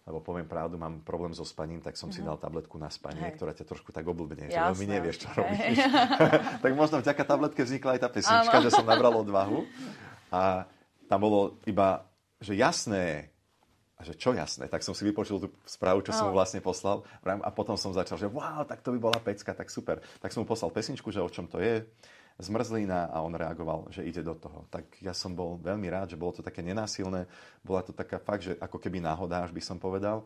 lebo 0.07 0.23
poviem 0.23 0.47
pravdu, 0.47 0.79
mám 0.79 1.03
problém 1.03 1.35
so 1.35 1.43
spaním, 1.43 1.83
tak 1.83 1.99
som 1.99 2.07
uh-huh. 2.07 2.15
si 2.15 2.23
mhm. 2.23 2.31
dal 2.31 2.37
tabletku 2.39 2.79
na 2.79 2.87
spanie, 2.87 3.27
Hej. 3.27 3.35
ktorá 3.35 3.51
ťa 3.51 3.67
trošku 3.67 3.91
tak 3.91 4.07
oblbne, 4.07 4.47
že 4.47 4.55
veľmi 4.55 4.87
nevieš, 4.87 5.27
čo 5.27 5.29
robíš. 5.35 5.83
tak 6.63 6.71
možno 6.71 7.03
vďaka 7.03 7.23
tabletke 7.27 7.67
vznikla 7.67 7.99
aj 7.99 8.01
tá 8.07 8.07
pesnička, 8.07 8.55
Áno. 8.55 8.63
že 8.63 8.71
som 8.71 8.87
nabral 8.87 9.11
odvahu. 9.19 9.67
A 10.31 10.63
tam 11.11 11.19
bolo 11.19 11.59
iba, 11.67 12.07
že 12.39 12.55
jasné, 12.55 13.32
že 14.03 14.13
čo 14.19 14.35
jasné, 14.35 14.67
tak 14.67 14.83
som 14.83 14.91
si 14.91 15.07
vypočul 15.07 15.39
tú 15.39 15.47
správu, 15.65 16.03
čo 16.03 16.11
som 16.11 16.29
mu 16.29 16.37
vlastne 16.37 16.59
poslal 16.59 17.01
a 17.23 17.49
potom 17.49 17.79
som 17.79 17.95
začal, 17.95 18.19
že 18.19 18.27
wow, 18.27 18.67
tak 18.67 18.83
to 18.83 18.91
by 18.93 18.99
bola 18.99 19.19
pecka, 19.19 19.55
tak 19.55 19.71
super. 19.71 20.03
Tak 20.19 20.35
som 20.35 20.43
mu 20.43 20.47
poslal 20.47 20.69
pesničku, 20.69 21.09
že 21.09 21.23
o 21.23 21.31
čom 21.31 21.47
to 21.47 21.63
je, 21.63 21.87
zmrzlina 22.41 23.13
a 23.13 23.21
on 23.21 23.37
reagoval, 23.37 23.87
že 23.93 24.05
ide 24.05 24.25
do 24.25 24.33
toho. 24.33 24.65
Tak 24.73 25.01
ja 25.05 25.13
som 25.13 25.37
bol 25.37 25.61
veľmi 25.61 25.85
rád, 25.89 26.13
že 26.13 26.19
bolo 26.19 26.33
to 26.33 26.41
také 26.41 26.65
nenásilné, 26.65 27.29
bola 27.61 27.85
to 27.85 27.93
taká 27.93 28.17
fakt, 28.17 28.49
že 28.49 28.57
ako 28.57 28.81
keby 28.81 29.03
náhoda, 29.03 29.45
až 29.45 29.53
by 29.53 29.61
som 29.61 29.77
povedal. 29.77 30.25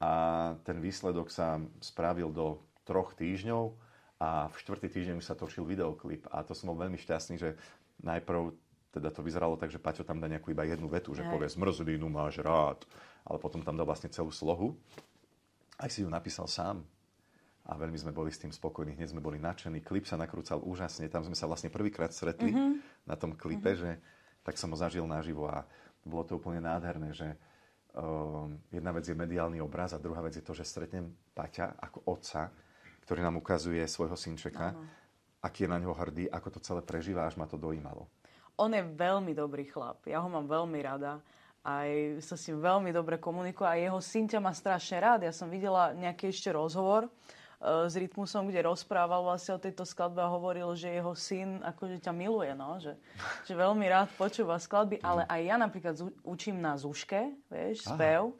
A 0.00 0.54
ten 0.62 0.78
výsledok 0.78 1.28
sa 1.28 1.60
spravil 1.82 2.30
do 2.30 2.62
troch 2.86 3.12
týždňov 3.18 3.74
a 4.20 4.48
v 4.48 4.54
štvrtý 4.56 4.88
týždeň 4.88 5.14
už 5.20 5.26
sa 5.26 5.36
točil 5.36 5.64
videoklip 5.64 6.28
a 6.28 6.44
to 6.44 6.56
som 6.56 6.72
bol 6.72 6.78
veľmi 6.78 6.96
šťastný, 6.96 7.36
že 7.36 7.56
najprv 8.00 8.52
teda 8.90 9.14
to 9.14 9.22
vyzeralo 9.22 9.54
tak, 9.54 9.70
že 9.70 9.78
Paťo 9.78 10.02
tam 10.02 10.18
dá 10.18 10.26
nejakú 10.26 10.50
iba 10.50 10.66
jednu 10.66 10.90
vetu, 10.90 11.14
že 11.14 11.22
Aj. 11.22 11.30
povie 11.30 11.46
zmrzlinu 11.46 12.10
máš 12.10 12.42
rád, 12.42 12.82
ale 13.22 13.38
potom 13.38 13.62
tam 13.62 13.78
dal 13.78 13.86
vlastne 13.86 14.10
celú 14.10 14.34
slohu. 14.34 14.74
Aj 15.78 15.86
si 15.86 16.02
ju 16.02 16.10
napísal 16.10 16.50
sám 16.50 16.82
a 17.70 17.78
veľmi 17.78 17.94
sme 17.94 18.10
boli 18.10 18.34
s 18.34 18.42
tým 18.42 18.50
spokojní, 18.50 18.98
hneď 18.98 19.14
sme 19.14 19.22
boli 19.22 19.38
nadšení. 19.38 19.78
Klip 19.86 20.10
sa 20.10 20.18
nakrúcal 20.18 20.58
úžasne, 20.58 21.06
tam 21.06 21.22
sme 21.22 21.38
sa 21.38 21.46
vlastne 21.46 21.70
prvýkrát 21.70 22.10
stretli 22.10 22.50
mm-hmm. 22.50 23.06
na 23.06 23.14
tom 23.14 23.38
klipe, 23.38 23.72
mm-hmm. 23.72 23.82
že 23.82 23.90
tak 24.42 24.58
som 24.58 24.74
ho 24.74 24.76
zažil 24.76 25.06
naživo 25.06 25.46
a 25.46 25.62
bolo 26.02 26.26
to 26.26 26.40
úplne 26.40 26.64
nádherné, 26.64 27.14
že 27.14 27.28
uh, 27.94 28.50
jedna 28.74 28.90
vec 28.90 29.06
je 29.06 29.14
mediálny 29.14 29.62
obraz 29.62 29.94
a 29.94 30.02
druhá 30.02 30.18
vec 30.24 30.34
je 30.34 30.44
to, 30.44 30.50
že 30.56 30.66
stretnem 30.66 31.14
Paťa 31.30 31.78
ako 31.78 32.10
otca, 32.10 32.50
ktorý 33.06 33.22
nám 33.22 33.38
ukazuje 33.38 33.84
svojho 33.86 34.18
synčeka, 34.18 34.74
Áno. 34.74 34.82
aký 35.44 35.68
je 35.68 35.72
na 35.72 35.78
ňo 35.78 35.94
hrdý, 35.94 36.26
ako 36.26 36.58
to 36.58 36.60
celé 36.64 36.82
prežíva, 36.82 37.28
až 37.28 37.38
ma 37.38 37.46
to 37.46 37.60
dojímalo. 37.60 38.10
On 38.60 38.68
je 38.68 38.84
veľmi 38.84 39.32
dobrý 39.32 39.64
chlap. 39.64 40.04
Ja 40.04 40.20
ho 40.20 40.28
mám 40.28 40.44
veľmi 40.44 40.76
rada. 40.84 41.24
Aj 41.64 41.88
sa 42.20 42.36
s 42.36 42.52
ním 42.52 42.60
veľmi 42.60 42.92
dobre 42.92 43.16
komunikuje. 43.16 43.64
A 43.64 43.80
jeho 43.80 44.00
syn 44.04 44.28
ťa 44.28 44.40
má 44.40 44.52
strašne 44.52 45.00
rád. 45.00 45.24
Ja 45.24 45.32
som 45.32 45.48
videla 45.48 45.96
nejaký 45.96 46.28
ešte 46.28 46.52
rozhovor 46.52 47.08
uh, 47.08 47.88
s 47.88 47.96
Rytmusom, 47.96 48.52
kde 48.52 48.68
rozprával 48.68 49.24
vlastne 49.24 49.56
o 49.56 49.62
tejto 49.64 49.88
skladbe 49.88 50.20
a 50.20 50.28
hovoril, 50.28 50.76
že 50.76 50.92
jeho 50.92 51.16
syn 51.16 51.64
akože 51.64 52.04
ťa 52.04 52.12
miluje, 52.12 52.52
no? 52.52 52.76
že, 52.76 52.96
že 53.48 53.52
veľmi 53.56 53.84
rád 53.88 54.12
počúva 54.20 54.60
skladby, 54.60 55.00
ale 55.00 55.24
aj 55.24 55.40
ja 55.40 55.56
napríklad 55.56 55.94
učím 56.24 56.60
na 56.60 56.76
Zuške, 56.76 57.32
vieš, 57.48 57.88
spev. 57.88 58.36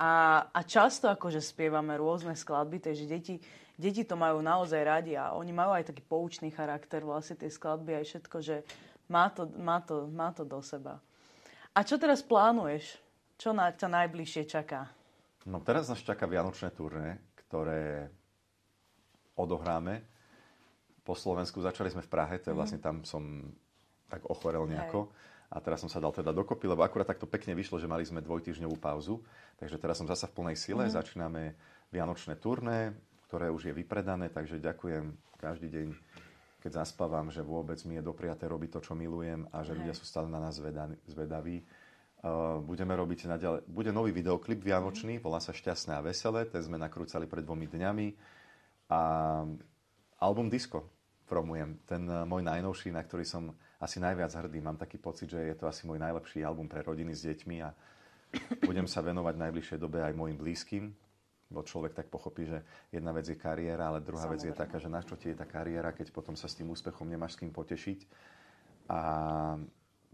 A, 0.00 0.46
a 0.48 0.60
často 0.64 1.12
akože 1.12 1.44
spievame 1.44 1.92
rôzne 1.94 2.32
skladby, 2.32 2.80
takže 2.80 3.04
deti, 3.04 3.36
deti 3.76 4.00
to 4.02 4.16
majú 4.16 4.40
naozaj 4.40 4.80
radi 4.80 5.12
a 5.12 5.36
oni 5.36 5.52
majú 5.52 5.76
aj 5.76 5.92
taký 5.92 6.00
poučný 6.00 6.48
charakter 6.48 7.04
vlastne 7.04 7.36
tie 7.36 7.52
skladby 7.52 8.00
aj 8.00 8.04
všetko, 8.08 8.36
že 8.40 8.64
má 9.10 9.26
to, 9.34 9.50
má 9.58 9.82
to, 9.82 10.06
má 10.06 10.30
to 10.30 10.46
do 10.46 10.62
seba. 10.62 11.02
A 11.74 11.82
čo 11.82 11.98
teraz 11.98 12.22
plánuješ? 12.22 12.96
Čo 13.34 13.50
na, 13.50 13.74
ťa 13.74 13.90
najbližšie 13.90 14.46
čaká? 14.46 14.86
No 15.50 15.58
teraz 15.60 15.90
nás 15.90 15.98
čaká 15.98 16.30
Vianočné 16.30 16.70
turné, 16.70 17.18
ktoré 17.34 18.06
odohráme. 19.34 20.04
Po 21.02 21.16
Slovensku 21.16 21.58
začali 21.58 21.90
sme 21.90 22.04
v 22.04 22.12
Prahe, 22.12 22.38
to 22.38 22.52
je 22.52 22.54
mhm. 22.54 22.60
vlastne 22.60 22.78
tam 22.78 23.02
som 23.02 23.50
tak 24.06 24.22
ochorel 24.30 24.66
nejako. 24.70 25.10
Hej. 25.10 25.28
A 25.50 25.58
teraz 25.58 25.82
som 25.82 25.90
sa 25.90 25.98
dal 25.98 26.14
teda 26.14 26.30
dokopy, 26.30 26.70
lebo 26.70 26.86
akurát 26.86 27.10
takto 27.10 27.26
pekne 27.26 27.58
vyšlo, 27.58 27.82
že 27.82 27.90
mali 27.90 28.06
sme 28.06 28.22
dvojtyžňovú 28.22 28.78
pauzu. 28.78 29.18
Takže 29.58 29.82
teraz 29.82 29.98
som 29.98 30.06
zasa 30.06 30.30
v 30.30 30.38
plnej 30.38 30.54
sile. 30.54 30.86
Mm. 30.86 30.94
Začíname 30.94 31.42
Vianočné 31.90 32.38
turné, 32.38 32.94
ktoré 33.26 33.50
už 33.50 33.66
je 33.66 33.74
vypredané, 33.74 34.30
takže 34.30 34.62
ďakujem 34.62 35.10
každý 35.42 35.66
deň 35.74 35.86
keď 36.60 36.84
zaspávam, 36.84 37.32
že 37.32 37.40
vôbec 37.40 37.80
mi 37.88 37.96
je 37.96 38.04
dopriaté 38.04 38.44
robiť 38.44 38.78
to, 38.78 38.80
čo 38.84 38.92
milujem 38.92 39.48
a 39.48 39.64
že 39.64 39.72
ľudia 39.72 39.96
sú 39.96 40.04
stále 40.04 40.28
na 40.28 40.38
nás 40.38 40.60
zvedaví. 41.08 41.64
Uh, 42.20 42.60
budeme 42.60 42.92
robiť 42.92 43.32
naďalej, 43.32 43.60
bude 43.64 43.96
nový 43.96 44.12
videoklip 44.12 44.60
vianočný, 44.60 45.24
volá 45.24 45.40
sa 45.40 45.56
Šťastné 45.56 45.96
a 45.96 46.04
veselé, 46.04 46.44
ten 46.52 46.60
sme 46.60 46.76
nakrúcali 46.76 47.24
pred 47.24 47.40
dvomi 47.40 47.64
dňami 47.64 48.06
a 48.92 49.00
album 50.20 50.52
Disco 50.52 50.84
promujem, 51.24 51.80
ten 51.88 52.04
uh, 52.04 52.28
môj 52.28 52.44
najnovší, 52.44 52.92
na 52.92 53.00
ktorý 53.00 53.24
som 53.24 53.56
asi 53.80 54.04
najviac 54.04 54.36
hrdý. 54.36 54.60
Mám 54.60 54.76
taký 54.76 55.00
pocit, 55.00 55.32
že 55.32 55.40
je 55.40 55.56
to 55.56 55.64
asi 55.64 55.88
môj 55.88 55.96
najlepší 55.96 56.44
album 56.44 56.68
pre 56.68 56.84
rodiny 56.84 57.16
s 57.16 57.24
deťmi 57.24 57.56
a 57.64 57.72
budem 58.68 58.84
sa 58.84 59.00
venovať 59.00 59.34
v 59.40 59.42
najbližšej 59.48 59.78
dobe 59.80 60.04
aj 60.04 60.12
mojim 60.12 60.36
blízkym, 60.36 60.92
bo 61.50 61.66
človek 61.66 61.92
tak 61.92 62.06
pochopí, 62.06 62.46
že 62.46 62.62
jedna 62.94 63.10
vec 63.10 63.26
je 63.26 63.34
kariéra, 63.34 63.90
ale 63.90 64.00
druhá 64.00 64.30
Samozrejme. 64.30 64.46
vec 64.46 64.54
je 64.54 64.54
taká, 64.54 64.76
že 64.78 64.86
na 64.86 65.02
čo 65.02 65.18
ti 65.18 65.34
je 65.34 65.36
tá 65.36 65.44
kariéra, 65.44 65.90
keď 65.90 66.14
potom 66.14 66.38
sa 66.38 66.46
s 66.46 66.54
tým 66.54 66.70
úspechom 66.70 67.10
nemáš 67.10 67.34
s 67.34 67.40
kým 67.42 67.50
potešiť. 67.50 67.98
A 68.90 69.00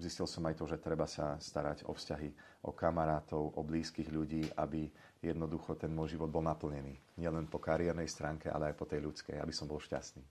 zistil 0.00 0.24
som 0.28 0.44
aj 0.48 0.56
to, 0.56 0.64
že 0.68 0.80
treba 0.80 1.04
sa 1.04 1.36
starať 1.36 1.84
o 1.88 1.92
vzťahy, 1.92 2.28
o 2.64 2.72
kamarátov, 2.72 3.56
o 3.56 3.60
blízkych 3.60 4.08
ľudí, 4.08 4.48
aby 4.56 4.88
jednoducho 5.20 5.76
ten 5.76 5.92
môj 5.92 6.16
život 6.16 6.32
bol 6.32 6.44
naplnený. 6.44 6.96
Nielen 7.20 7.48
po 7.48 7.60
kariérnej 7.60 8.08
stránke, 8.08 8.48
ale 8.48 8.72
aj 8.72 8.76
po 8.76 8.88
tej 8.88 9.04
ľudskej, 9.04 9.36
aby 9.40 9.52
som 9.52 9.68
bol 9.68 9.80
šťastný. 9.80 10.24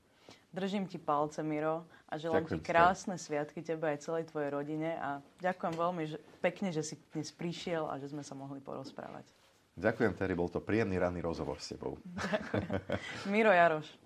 Držím 0.55 0.87
ti 0.87 0.95
palce, 0.95 1.43
Miro, 1.43 1.83
a 2.07 2.15
želám 2.15 2.47
ďakujem 2.47 2.61
ti 2.63 2.65
krásne 2.65 3.15
ste. 3.19 3.27
sviatky 3.27 3.59
tebe 3.59 3.91
aj 3.91 4.07
celej 4.07 4.31
tvojej 4.31 4.55
rodine 4.55 4.95
a 4.95 5.19
ďakujem 5.43 5.75
veľmi 5.75 6.03
že, 6.07 6.17
pekne, 6.39 6.71
že 6.71 6.79
si 6.79 6.95
dnes 7.11 7.27
prišiel 7.35 7.91
a 7.91 7.99
že 7.99 8.07
sme 8.07 8.23
sa 8.23 8.33
mohli 8.39 8.63
porozprávať. 8.63 9.27
Ďakujem, 9.75 10.15
Terry, 10.15 10.39
bol 10.39 10.47
to 10.47 10.63
príjemný 10.63 10.95
ranný 10.95 11.19
rozhovor 11.19 11.59
s 11.59 11.75
tebou. 11.75 11.99
Ďakujem. 11.99 12.67
Miro 13.27 13.51
Jaroš. 13.51 14.04